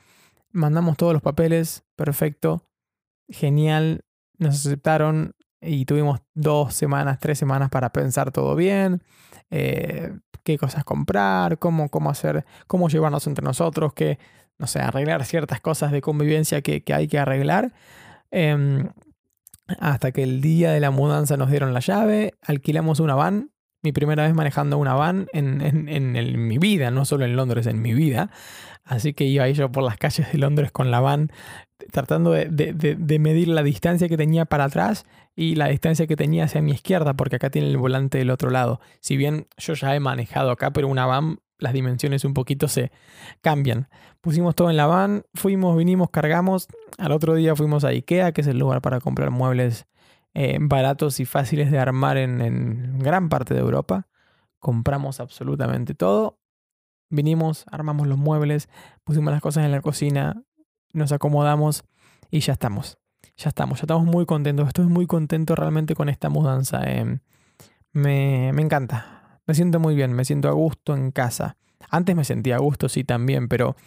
mandamos 0.52 0.98
todos 0.98 1.14
los 1.14 1.22
papeles, 1.22 1.84
perfecto, 1.96 2.70
genial, 3.28 4.06
nos 4.38 4.56
aceptaron 4.66 5.34
y 5.66 5.86
tuvimos 5.86 6.22
dos 6.34 6.74
semanas, 6.74 7.20
tres 7.20 7.38
semanas 7.38 7.70
para 7.70 7.92
pensar 7.92 8.32
todo 8.32 8.56
bien, 8.56 9.04
eh, 9.50 10.14
qué 10.44 10.58
cosas 10.58 10.84
comprar, 10.84 11.60
cómo, 11.60 11.90
cómo 11.90 12.10
hacer, 12.10 12.46
cómo 12.68 12.90
llevarnos 12.90 13.28
entre 13.28 13.44
nosotros, 13.44 13.94
qué, 13.94 14.20
no 14.58 14.68
sé, 14.68 14.80
arreglar 14.80 15.26
ciertas 15.26 15.62
cosas 15.62 15.92
de 15.92 16.02
convivencia 16.02 16.62
que, 16.62 16.84
hay 16.94 17.08
que 17.08 17.20
arreglar. 17.20 17.74
Em, 18.32 18.90
hasta 19.80 20.12
que 20.12 20.24
el 20.24 20.42
día 20.42 20.72
de 20.72 20.80
la 20.80 20.92
mudanza 20.92 21.38
nos 21.38 21.50
dieron 21.50 21.74
la 21.74 21.80
llave, 21.80 22.34
alquilamos 22.42 23.00
una 23.00 23.16
van 23.16 23.52
mi 23.86 23.92
primera 23.92 24.24
vez 24.24 24.34
manejando 24.34 24.80
una 24.80 24.96
van 24.96 25.28
en, 25.32 26.48
mi 26.48 26.58
vida, 26.58 26.90
no 26.90 27.06
solo 27.06 27.24
en 27.24 27.36
Londres, 27.36 27.68
en 27.68 27.84
mi 27.84 27.94
vida. 27.94 28.32
Así 28.84 29.14
que 29.14 29.26
iba 29.26 29.48
yo 29.48 29.72
por 29.72 29.84
las 29.84 29.98
calles 29.98 30.32
de 30.32 30.40
Londres 30.40 30.72
con 30.72 30.90
la 30.90 31.00
van 31.00 31.32
tratando 31.92 32.32
de, 32.32 33.20
medir 33.20 33.48
la 33.48 33.62
distancia 33.62 34.10
que 34.10 34.18
tenía 34.18 34.46
para 34.46 34.66
atrás 34.66 35.06
y 35.36 35.54
la 35.54 35.68
distancia 35.68 36.08
que 36.08 36.16
tenía 36.16 36.46
hacia 36.46 36.64
mi 36.64 36.72
izquierda, 36.72 37.14
porque 37.14 37.36
acá 37.36 37.52
tiene 37.52 37.68
el 37.68 37.78
volante 37.78 38.18
del 38.18 38.32
otro 38.32 38.50
lado. 38.50 38.80
Si 39.02 39.18
bien 39.18 39.48
yo 39.58 39.76
ya 39.76 39.96
he 39.96 40.00
manejado 40.00 40.50
acá, 40.50 40.72
pero 40.72 40.88
una 40.88 41.06
van, 41.06 41.38
las 41.60 41.74
dimensiones 41.74 42.26
un 42.26 42.34
poquito 42.34 42.68
se 42.68 42.92
cambian. 43.42 43.88
Pusimos 44.22 44.56
todo 44.56 44.72
en 44.72 44.78
la 44.78 44.88
van, 44.88 45.26
fuimos, 45.36 45.78
vinimos, 45.78 46.10
cargamos. 46.10 46.68
Al 46.98 47.12
otro 47.12 47.36
día 47.36 47.56
fuimos 47.56 47.84
a 47.84 47.90
Ikea, 47.90 48.32
que 48.32 48.42
es 48.42 48.48
el 48.48 48.58
lugar 48.58 48.82
para 48.82 49.00
comprar 49.00 49.30
muebles 49.30 49.86
eh, 50.38 50.58
baratos 50.60 51.22
y 51.22 51.26
fáciles 51.26 51.72
de 51.72 51.80
armar 51.80 52.18
en, 52.18 53.00
gran 53.00 53.30
parte 53.30 53.54
de 53.54 53.62
Europa. 53.62 54.10
Compramos 54.60 55.22
absolutamente 55.22 55.96
todo. 55.96 56.40
Vinimos, 57.10 57.64
armamos 57.72 58.06
los 58.08 58.18
muebles, 58.18 58.68
pusimos 59.06 59.32
las 59.32 59.42
cosas 59.42 59.64
en 59.64 59.72
la 59.72 59.80
cocina, 59.80 60.44
nos 60.92 61.14
acomodamos 61.14 61.86
y 62.32 62.42
ya 62.42 62.52
estamos. 62.52 62.98
Ya 63.38 63.48
estamos, 63.48 63.80
ya 63.80 63.84
estamos 63.84 64.06
muy 64.06 64.26
contentos. 64.26 64.68
Estoy 64.68 64.88
muy 64.88 65.08
contento 65.08 65.56
realmente 65.56 65.96
con 65.96 66.10
esta 66.10 66.28
mudanza. 66.28 66.82
Eh. 66.84 67.20
Me, 67.94 68.50
encanta. 68.50 69.40
Me 69.48 69.54
siento 69.54 69.80
muy 69.80 69.96
bien, 69.96 70.12
me 70.12 70.26
siento 70.26 70.50
a 70.50 70.52
gusto 70.52 70.96
en 70.96 71.12
casa. 71.12 71.56
Antes 71.90 72.14
me 72.14 72.26
sentía 72.26 72.56
a 72.56 72.60
gusto, 72.60 72.90
sí, 72.90 73.06
también, 73.06 73.48
pero 73.48 73.78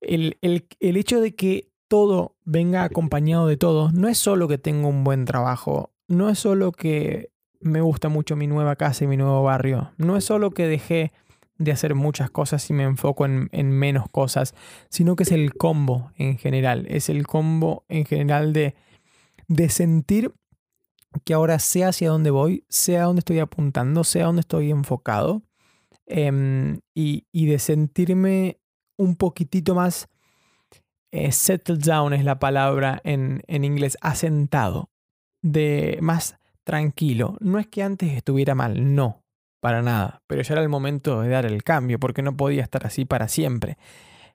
el, 0.00 0.38
el 0.40 0.96
hecho 0.96 1.20
de 1.20 1.36
que 1.36 1.71
todo 1.92 2.36
venga 2.46 2.84
acompañado 2.84 3.46
de 3.46 3.58
todo. 3.58 3.92
No 3.92 4.08
es 4.08 4.16
solo 4.16 4.48
que 4.48 4.56
tengo 4.56 4.88
un 4.88 5.04
buen 5.04 5.26
trabajo, 5.26 5.92
no 6.08 6.30
es 6.30 6.38
solo 6.38 6.72
que 6.72 7.28
me 7.60 7.82
gusta 7.82 8.08
mucho 8.08 8.34
mi 8.34 8.46
nueva 8.46 8.76
casa 8.76 9.04
y 9.04 9.08
mi 9.08 9.18
nuevo 9.18 9.42
barrio, 9.42 9.92
no 9.98 10.16
es 10.16 10.24
solo 10.24 10.52
que 10.52 10.66
dejé 10.66 11.12
de 11.58 11.70
hacer 11.70 11.94
muchas 11.94 12.30
cosas 12.30 12.70
y 12.70 12.72
me 12.72 12.84
enfoco 12.84 13.26
en, 13.26 13.70
menos 13.72 14.08
cosas, 14.10 14.54
sino 14.88 15.16
que 15.16 15.24
es 15.24 15.32
el 15.32 15.52
combo 15.52 16.12
en 16.16 16.38
general, 16.38 16.86
es 16.88 17.10
el 17.10 17.26
combo 17.26 17.84
en 17.90 18.06
general 18.06 18.54
de, 18.54 18.74
de 19.48 19.68
sentir 19.68 20.32
que 21.24 21.34
ahora 21.34 21.58
sé 21.58 21.84
hacia 21.84 22.08
dónde 22.08 22.30
voy, 22.30 22.64
sé 22.70 22.96
a 22.96 23.02
dónde 23.02 23.18
estoy 23.18 23.38
apuntando, 23.38 24.02
sé 24.02 24.22
a 24.22 24.26
dónde 24.26 24.40
estoy 24.40 24.70
enfocado 24.70 25.42
em, 26.06 26.80
y, 26.94 27.26
y 27.32 27.44
de 27.44 27.58
sentirme 27.58 28.60
un 28.96 29.14
poquitito 29.14 29.74
más 29.74 30.08
eh, 31.12 31.30
settle 31.30 31.76
down 31.76 32.14
es 32.14 32.24
la 32.24 32.38
palabra 32.38 33.00
en, 33.04 33.42
en 33.46 33.64
inglés, 33.64 33.98
asentado, 34.00 34.90
de 35.42 35.98
más 36.00 36.38
tranquilo. 36.64 37.36
No 37.40 37.58
es 37.58 37.66
que 37.66 37.82
antes 37.82 38.12
estuviera 38.12 38.54
mal, 38.54 38.94
no, 38.94 39.22
para 39.60 39.82
nada, 39.82 40.22
pero 40.26 40.42
ya 40.42 40.54
era 40.54 40.62
el 40.62 40.68
momento 40.68 41.20
de 41.20 41.28
dar 41.28 41.46
el 41.46 41.62
cambio, 41.62 42.00
porque 42.00 42.22
no 42.22 42.36
podía 42.36 42.62
estar 42.62 42.86
así 42.86 43.04
para 43.04 43.28
siempre. 43.28 43.76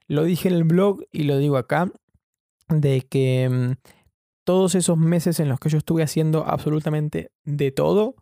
Lo 0.08 0.24
dije 0.24 0.48
en 0.48 0.56
el 0.56 0.64
blog 0.64 1.02
y 1.12 1.24
lo 1.24 1.38
digo 1.38 1.58
acá, 1.58 1.92
de 2.70 3.02
que 3.02 3.50
mm, 3.50 3.72
todos 4.46 4.76
esos 4.76 4.98
meses 4.98 5.40
en 5.40 5.50
los 5.50 5.60
que 5.60 5.70
yo 5.70 5.80
estuve 5.80 6.04
haciendo 6.04 6.46
absolutamente 6.46 7.32
de 7.44 7.72
todo, 7.72 8.16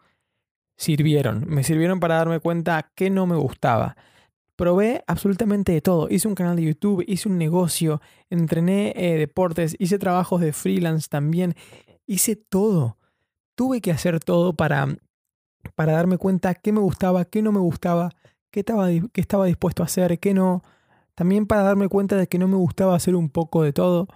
sirvieron. 0.78 1.46
Me 1.48 1.64
sirvieron 1.64 2.00
para 2.00 2.16
darme 2.16 2.40
cuenta 2.40 2.92
que 2.96 3.10
no 3.10 3.28
me 3.28 3.36
gustaba 3.36 3.98
Probé 4.56 5.04
absolutamente 5.08 5.74
de 5.74 5.82
todo. 5.82 6.08
Hice 6.10 6.28
un 6.28 6.36
canal 6.36 6.56
de 6.56 6.64
YouTube, 6.64 7.04
hice 7.08 7.28
un 7.28 7.38
negocio, 7.38 8.02
entrené 8.30 8.94
eh, 8.96 9.18
deportes, 9.18 9.76
hice 9.80 10.00
trabajos 10.00 10.40
de 10.40 10.54
freelance 10.54 11.10
también. 11.10 11.56
Hice 12.08 12.38
todo. 12.38 12.98
Tuve 13.56 13.82
que 13.82 13.92
hacer 13.92 14.22
todo 14.22 14.54
para, 14.54 14.96
para 15.76 15.94
darme 15.94 16.18
cuenta 16.18 16.54
qué 16.54 16.72
me 16.72 16.80
gustaba, 16.80 17.26
qué 17.26 17.42
no 17.42 17.52
me 17.52 17.60
gustaba, 17.60 18.12
qué 18.50 18.62
estaba, 18.62 18.88
qué 19.12 19.22
estaba 19.22 19.46
dispuesto 19.46 19.84
a 19.84 19.88
hacer, 19.88 20.20
qué 20.20 20.34
no. 20.34 20.64
También 21.16 21.48
para 21.48 21.64
darme 21.64 21.90
cuenta 21.90 22.16
de 22.16 22.28
que 22.28 22.40
no 22.40 22.48
me 22.48 22.56
gustaba 22.56 22.96
hacer 22.96 23.16
un 23.16 23.30
poco 23.30 23.62
de 23.62 23.74
todo. 23.74 24.08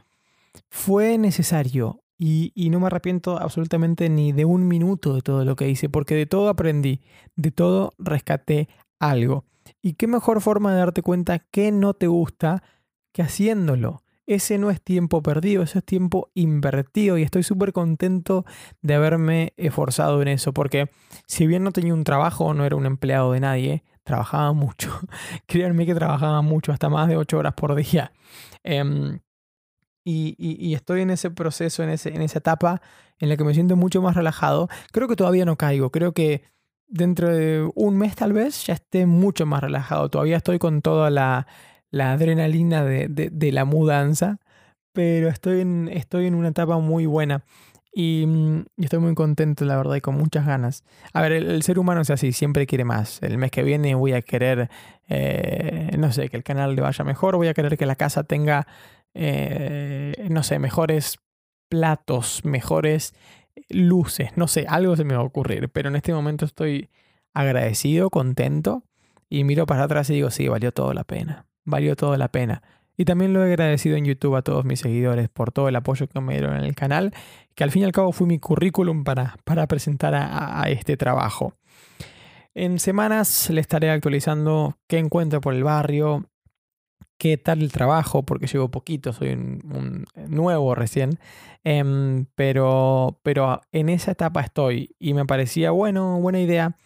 Fue 0.69 1.17
necesario 1.17 2.01
y, 2.17 2.51
y, 2.55 2.69
no 2.69 2.79
me 2.79 2.87
arrepiento 2.87 3.37
absolutamente 3.37 4.09
ni 4.09 4.31
de 4.33 4.45
un 4.45 4.67
minuto 4.67 5.15
de 5.15 5.21
todo 5.21 5.45
lo 5.45 5.55
que 5.55 5.69
hice, 5.69 5.89
porque 5.89 6.15
de 6.15 6.25
todo 6.25 6.49
aprendí, 6.49 7.01
de 7.35 7.51
todo 7.51 7.93
rescaté 7.97 8.67
algo. 8.99 9.45
Y 9.81 9.93
qué 9.93 10.07
mejor 10.07 10.41
forma 10.41 10.71
de 10.71 10.79
darte 10.79 11.01
cuenta 11.01 11.39
que 11.39 11.71
no 11.71 11.93
te 11.93 12.07
gusta 12.07 12.63
que 13.11 13.21
haciéndolo. 13.21 14.03
Ese 14.25 14.59
no 14.59 14.69
es 14.69 14.79
tiempo 14.79 15.23
perdido, 15.23 15.63
ese 15.63 15.79
es 15.79 15.85
tiempo 15.85 16.29
invertido 16.35 17.17
y 17.17 17.23
estoy 17.23 17.41
súper 17.41 17.73
contento 17.73 18.45
de 18.83 18.93
haberme 18.93 19.53
esforzado 19.57 20.21
en 20.21 20.27
eso, 20.27 20.53
porque 20.53 20.91
si 21.25 21.47
bien 21.47 21.63
no 21.63 21.71
tenía 21.71 21.95
un 21.95 22.03
trabajo, 22.03 22.53
no 22.53 22.63
era 22.63 22.75
un 22.75 22.85
empleado 22.85 23.31
de 23.31 23.39
nadie, 23.39 23.83
trabajaba 24.03 24.53
mucho. 24.53 24.91
Créanme 25.47 25.87
que 25.87 25.95
trabajaba 25.95 26.43
mucho, 26.43 26.71
hasta 26.71 26.89
más 26.89 27.07
de 27.07 27.17
ocho 27.17 27.39
horas 27.39 27.53
por 27.55 27.73
día. 27.73 28.11
Em, 28.63 29.19
y, 30.05 30.73
estoy 30.73 31.01
en 31.01 31.11
ese 31.11 31.29
proceso, 31.29 31.83
en, 31.83 31.89
ese, 31.89 32.09
en 32.09 32.21
esa 32.21 32.39
etapa 32.39 32.81
en 33.19 33.29
la 33.29 33.37
que 33.37 33.43
me 33.43 33.53
siento 33.53 33.75
mucho 33.75 34.01
más 34.01 34.15
relajado. 34.15 34.69
Creo 34.91 35.07
que 35.07 35.15
todavía 35.15 35.45
no 35.45 35.57
caigo, 35.57 35.91
creo 35.91 36.13
que 36.13 36.43
dentro 36.89 37.29
de 37.29 37.69
un 37.75 37.97
mes 37.97 38.15
tal 38.15 38.33
vez 38.33 38.65
ya 38.65 38.73
esté 38.73 39.05
mucho 39.05 39.45
más 39.45 39.61
relajado. 39.61 40.09
Todavía 40.09 40.37
estoy 40.37 40.59
con 40.59 40.81
toda 40.81 41.09
la, 41.09 41.47
adrenalina 41.91 42.83
de, 42.83 43.51
la 43.51 43.65
mudanza, 43.65 44.39
pero 44.91 45.29
estoy 45.29 45.61
en, 45.61 45.87
estoy 45.87 46.25
en 46.25 46.35
una 46.35 46.49
etapa 46.49 46.79
muy 46.79 47.05
buena. 47.05 47.43
Y, 47.91 48.25
mm, 48.27 48.65
estoy 48.77 48.99
muy 48.99 49.15
contento, 49.15 49.65
la 49.65 49.77
verdad, 49.77 49.95
y 49.95 50.01
con 50.01 50.15
muchas 50.15 50.45
ganas. 50.45 50.83
A 51.13 51.21
ver, 51.21 51.31
el, 51.31 51.63
ser 51.63 51.79
humano 51.79 52.01
es 52.01 52.09
así, 52.09 52.33
siempre 52.33 52.67
quiere 52.67 52.85
más. 52.85 53.21
El 53.23 53.37
mes 53.37 53.51
que 53.51 53.63
viene 53.63 53.95
voy 53.95 54.13
a 54.13 54.21
querer, 54.21 54.69
eh, 55.07 55.95
no 55.97 56.11
sé, 56.11 56.29
que 56.29 56.37
el 56.37 56.43
canal 56.43 56.75
le 56.75 56.81
vaya 56.81 57.03
mejor, 57.03 57.35
voy 57.35 57.47
a 57.47 57.53
querer 57.53 57.77
que 57.77 57.85
la 57.85 57.95
casa 57.95 58.23
tenga, 58.23 58.67
eh, 59.13 60.27
no 60.29 60.43
sé, 60.43 60.59
mejores 60.59 61.17
platos, 61.69 62.43
mejores 62.43 63.13
luces, 63.69 64.31
no 64.35 64.47
sé, 64.47 64.65
algo 64.67 64.95
se 64.95 65.03
me 65.03 65.15
va 65.15 65.21
a 65.21 65.25
ocurrir, 65.25 65.69
pero 65.69 65.89
en 65.89 65.95
este 65.95 66.13
momento 66.13 66.45
estoy 66.45 66.89
agradecido, 67.33 68.09
contento 68.09 68.83
y 69.29 69.43
miro 69.43 69.65
para 69.65 69.83
atrás 69.83 70.09
y 70.09 70.13
digo, 70.13 70.31
sí, 70.31 70.47
valió 70.47 70.71
toda 70.71 70.93
la 70.93 71.03
pena, 71.03 71.45
valió 71.65 71.95
toda 71.95 72.17
la 72.17 72.29
pena. 72.29 72.61
Y 72.97 73.05
también 73.05 73.31
lo 73.31 73.45
he 73.45 73.47
agradecido 73.47 73.95
en 73.95 74.03
YouTube 74.03 74.35
a 74.35 74.41
todos 74.41 74.65
mis 74.65 74.81
seguidores 74.81 75.29
por 75.29 75.53
todo 75.53 75.69
el 75.69 75.75
apoyo 75.77 76.07
que 76.07 76.19
me 76.19 76.33
dieron 76.33 76.57
en 76.57 76.65
el 76.65 76.75
canal, 76.75 77.13
que 77.55 77.63
al 77.63 77.71
fin 77.71 77.83
y 77.83 77.85
al 77.85 77.93
cabo 77.93 78.11
fue 78.11 78.27
mi 78.27 78.39
currículum 78.39 79.05
para, 79.05 79.37
para 79.45 79.67
presentar 79.67 80.13
a, 80.15 80.63
este 80.67 80.97
trabajo. 80.97 81.53
En 82.53 82.77
semanas 82.77 83.49
le 83.51 83.61
estaré 83.61 83.89
actualizando 83.89 84.77
qué 84.87 84.97
encuentro 84.97 85.39
por 85.39 85.53
el 85.53 85.63
barrio, 85.63 86.28
qué 87.19 87.37
tal 87.37 87.61
el 87.61 87.71
trabajo, 87.71 88.23
porque 88.23 88.47
llevo 88.47 88.71
poquito, 88.71 89.13
soy 89.13 89.33
un, 89.33 90.05
nuevo 90.29 90.73
recién, 90.73 91.19
em, 91.63 92.25
pero, 92.33 93.19
pero 93.23 93.61
en 93.71 93.89
esa 93.89 94.11
etapa 94.11 94.41
estoy 94.41 94.95
y 94.99 95.13
me 95.13 95.25
parecía, 95.25 95.71
bueno, 95.71 96.19
buena 96.19 96.39
idea 96.39 96.77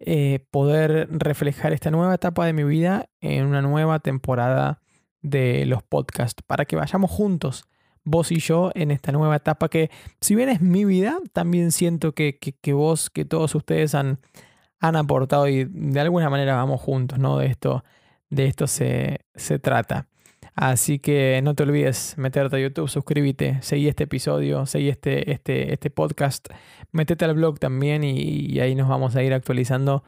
eh, 0.00 0.46
poder 0.50 1.08
reflejar 1.10 1.72
esta 1.72 1.90
nueva 1.90 2.14
etapa 2.14 2.44
de 2.46 2.52
mi 2.52 2.64
vida 2.64 3.08
en 3.20 3.46
una 3.46 3.62
nueva 3.62 4.00
temporada 4.00 4.80
de 5.22 5.64
los 5.66 5.82
podcasts, 5.82 6.42
para 6.42 6.64
que 6.64 6.76
vayamos 6.76 7.10
juntos, 7.10 7.64
vos 8.02 8.32
y 8.32 8.40
yo, 8.40 8.72
en 8.74 8.90
esta 8.90 9.12
nueva 9.12 9.36
etapa 9.36 9.68
que, 9.68 9.90
si 10.20 10.34
bien 10.34 10.48
es 10.48 10.60
mi 10.60 10.84
vida, 10.84 11.18
también 11.32 11.70
siento 11.70 12.12
que, 12.12 12.38
vos, 12.72 13.08
que 13.08 13.24
todos 13.24 13.54
ustedes 13.54 13.94
han, 13.94 14.18
han 14.80 14.96
aportado 14.96 15.46
y 15.48 15.64
de 15.64 16.00
alguna 16.00 16.28
manera 16.28 16.56
vamos 16.56 16.80
juntos, 16.80 17.20
¿no? 17.20 17.38
De 17.38 17.46
esto, 17.46 17.84
de 18.30 18.46
esto 18.46 18.66
se, 18.66 19.20
se 19.34 19.58
trata. 19.58 20.06
Así 20.54 20.98
que 20.98 21.40
no 21.42 21.54
te 21.54 21.62
olvides 21.62 22.18
meterte 22.18 22.56
a 22.56 22.58
YouTube, 22.58 22.88
suscríbete, 22.88 23.58
seguí 23.62 23.88
este 23.88 24.04
episodio, 24.04 24.66
seguí 24.66 24.88
este, 24.88 25.32
este, 25.32 25.72
este 25.72 25.90
podcast, 25.90 26.48
metete 26.92 27.24
al 27.24 27.34
blog 27.34 27.58
también 27.58 28.04
y, 28.04 28.58
ahí 28.60 28.74
nos 28.74 28.88
vamos 28.88 29.16
a 29.16 29.22
ir 29.22 29.32
actualizando. 29.32 30.04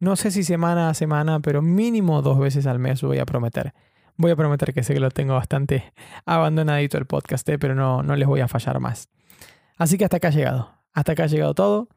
No 0.00 0.16
sé 0.16 0.30
si 0.30 0.42
semana 0.42 0.90
a 0.90 0.94
semana, 0.94 1.40
pero 1.40 1.62
mínimo 1.62 2.20
dos 2.22 2.38
veces 2.38 2.66
al 2.66 2.78
mes 2.78 3.02
voy 3.02 3.18
a 3.18 3.24
prometer. 3.24 3.72
Voy 4.16 4.30
a 4.30 4.36
prometer 4.36 4.74
que 4.74 4.82
sé 4.82 4.94
que 4.94 5.00
lo 5.00 5.10
tengo 5.10 5.34
bastante 5.34 5.92
abandonadito 6.26 6.98
el 6.98 7.06
podcast, 7.06 7.48
eh, 7.48 7.58
pero 7.58 7.74
no, 7.74 8.02
no 8.02 8.16
les 8.16 8.28
voy 8.28 8.40
a 8.40 8.48
fallar 8.48 8.80
más. 8.80 9.08
Así 9.76 9.96
que 9.96 10.04
hasta 10.04 10.18
acá 10.18 10.28
ha 10.28 10.32
llegado. 10.32 10.70
Hasta 10.92 11.12
acá 11.12 11.24
ha 11.24 11.28
llegado 11.28 11.54
todo. 11.54 11.88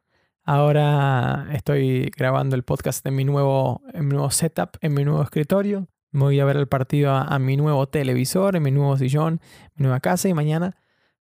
Ahora 0.49 1.49
estoy 1.51 2.09
grabando 2.15 2.55
el 2.55 2.63
podcast 2.63 3.05
en 3.05 3.15
mi 3.15 3.25
nuevo, 3.25 3.81
mi 3.93 4.05
nuevo 4.05 4.31
setup, 4.31 4.77
en 4.79 4.93
mi 4.93 5.03
nuevo 5.03 5.21
escritorio. 5.21 5.89
Voy 6.13 6.39
a 6.39 6.45
ver 6.45 6.55
el 6.55 6.69
partido 6.69 7.11
a, 7.11 7.37
mi 7.37 7.57
nuevo 7.57 7.89
televisor, 7.89 8.55
en 8.55 8.63
mi 8.63 8.71
nuevo 8.71 8.97
sillón, 8.97 9.41
mi 9.75 9.83
nueva 9.83 9.99
casa 9.99 10.29
y 10.29 10.33
mañana 10.33 10.77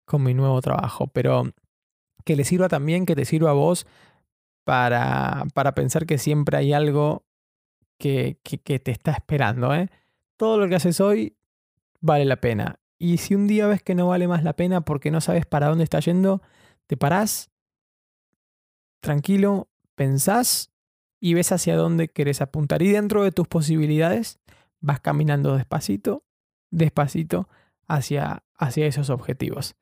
con 0.05 0.21
mi 0.21 0.35
nuevo 0.35 0.61
trabajo. 0.61 1.07
Pero 1.07 1.51
que 2.23 2.35
le 2.35 2.43
sirva 2.43 2.67
también, 2.69 3.07
que 3.07 3.15
te 3.15 3.25
sirva 3.25 3.49
a 3.49 3.53
vos 3.53 3.87
para, 4.63 5.45
para 5.55 5.73
pensar 5.73 6.05
que 6.05 6.19
siempre 6.19 6.57
hay 6.57 6.73
algo 6.73 7.25
que, 7.97 8.39
que, 8.43 8.59
que 8.59 8.77
te 8.77 8.91
está 8.91 9.09
esperando. 9.09 9.73
¿eh? 9.73 9.89
todo 10.37 10.59
lo 10.59 10.69
que 10.69 10.75
haces 10.75 10.99
hoy 10.99 11.35
vale 11.99 12.25
la 12.25 12.35
pena. 12.41 12.79
Y 12.99 13.17
si 13.17 13.33
un 13.33 13.47
día 13.47 13.65
ves 13.65 13.81
que 13.81 13.95
no 13.95 14.07
vale 14.07 14.27
más 14.27 14.43
la 14.43 14.53
pena 14.53 14.81
porque 14.81 15.09
no 15.09 15.19
sabes 15.19 15.47
para 15.47 15.67
dónde 15.67 15.83
está 15.83 15.99
yendo, 15.99 16.43
te 16.85 16.95
parás, 16.95 17.49
tranquilo, 18.99 19.69
pensás 19.95 20.71
y 21.19 21.33
ves 21.33 21.51
hacia 21.51 21.75
dónde 21.75 22.07
querés 22.07 22.41
apuntar. 22.41 22.81
Y 22.81 22.91
dentro 22.91 23.23
de 23.23 23.31
tus 23.31 23.47
posibilidades 23.47 24.39
vas 24.79 24.99
caminando 24.99 25.55
despacito, 25.55 26.23
despacito 26.69 27.49
hacia, 27.87 28.43
hacia 28.57 28.85
esos 28.85 29.09
objetivos. 29.09 29.75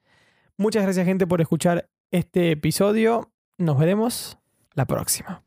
Muchas 0.58 0.84
gracias 0.84 1.06
gente 1.06 1.28
por 1.28 1.41
escuchar 1.41 1.89
este 2.12 2.52
episodio. 2.52 3.32
Nos 3.58 3.78
veremos 3.78 4.38
la 4.73 4.86
próxima. 4.86 5.43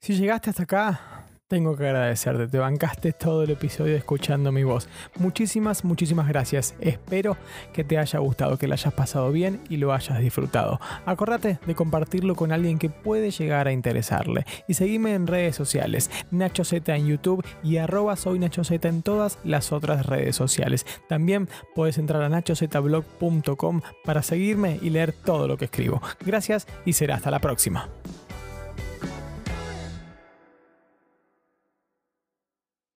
Si 0.00 0.14
llegaste 0.14 0.50
hasta 0.50 0.62
acá, 0.62 1.19
tengo 1.50 1.76
que 1.76 1.84
agradecerte, 1.84 2.46
te 2.46 2.58
bancaste 2.58 3.12
todo 3.12 3.42
el 3.42 3.50
episodio 3.50 3.96
escuchando 3.96 4.52
mi 4.52 4.62
voz. 4.62 4.88
Muchísimas, 5.18 5.84
muchísimas 5.84 6.28
gracias. 6.28 6.76
Espero 6.80 7.36
que 7.72 7.82
te 7.82 7.98
haya 7.98 8.20
gustado, 8.20 8.56
que 8.56 8.68
lo 8.68 8.74
hayas 8.74 8.94
pasado 8.94 9.32
bien 9.32 9.60
y 9.68 9.76
lo 9.76 9.92
hayas 9.92 10.20
disfrutado. 10.20 10.78
Acordate 11.06 11.58
de 11.66 11.74
compartirlo 11.74 12.36
con 12.36 12.52
alguien 12.52 12.78
que 12.78 12.88
puede 12.88 13.32
llegar 13.32 13.66
a 13.66 13.72
interesarle. 13.72 14.46
Y 14.68 14.74
seguime 14.74 15.12
en 15.14 15.26
redes 15.26 15.56
sociales, 15.56 16.08
Nacho 16.30 16.62
Z 16.62 16.94
en 16.94 17.08
YouTube 17.08 17.44
y 17.64 17.78
arroba 17.78 18.14
soy 18.14 18.38
Nacho 18.38 18.62
en 18.70 19.02
todas 19.02 19.38
las 19.42 19.72
otras 19.72 20.06
redes 20.06 20.36
sociales. 20.36 20.86
También 21.08 21.48
puedes 21.74 21.98
entrar 21.98 22.22
a 22.22 22.28
nachozblog.com 22.28 23.80
para 24.04 24.22
seguirme 24.22 24.78
y 24.80 24.90
leer 24.90 25.12
todo 25.12 25.48
lo 25.48 25.56
que 25.56 25.64
escribo. 25.64 26.00
Gracias 26.24 26.68
y 26.84 26.92
será 26.92 27.16
hasta 27.16 27.32
la 27.32 27.40
próxima. 27.40 27.88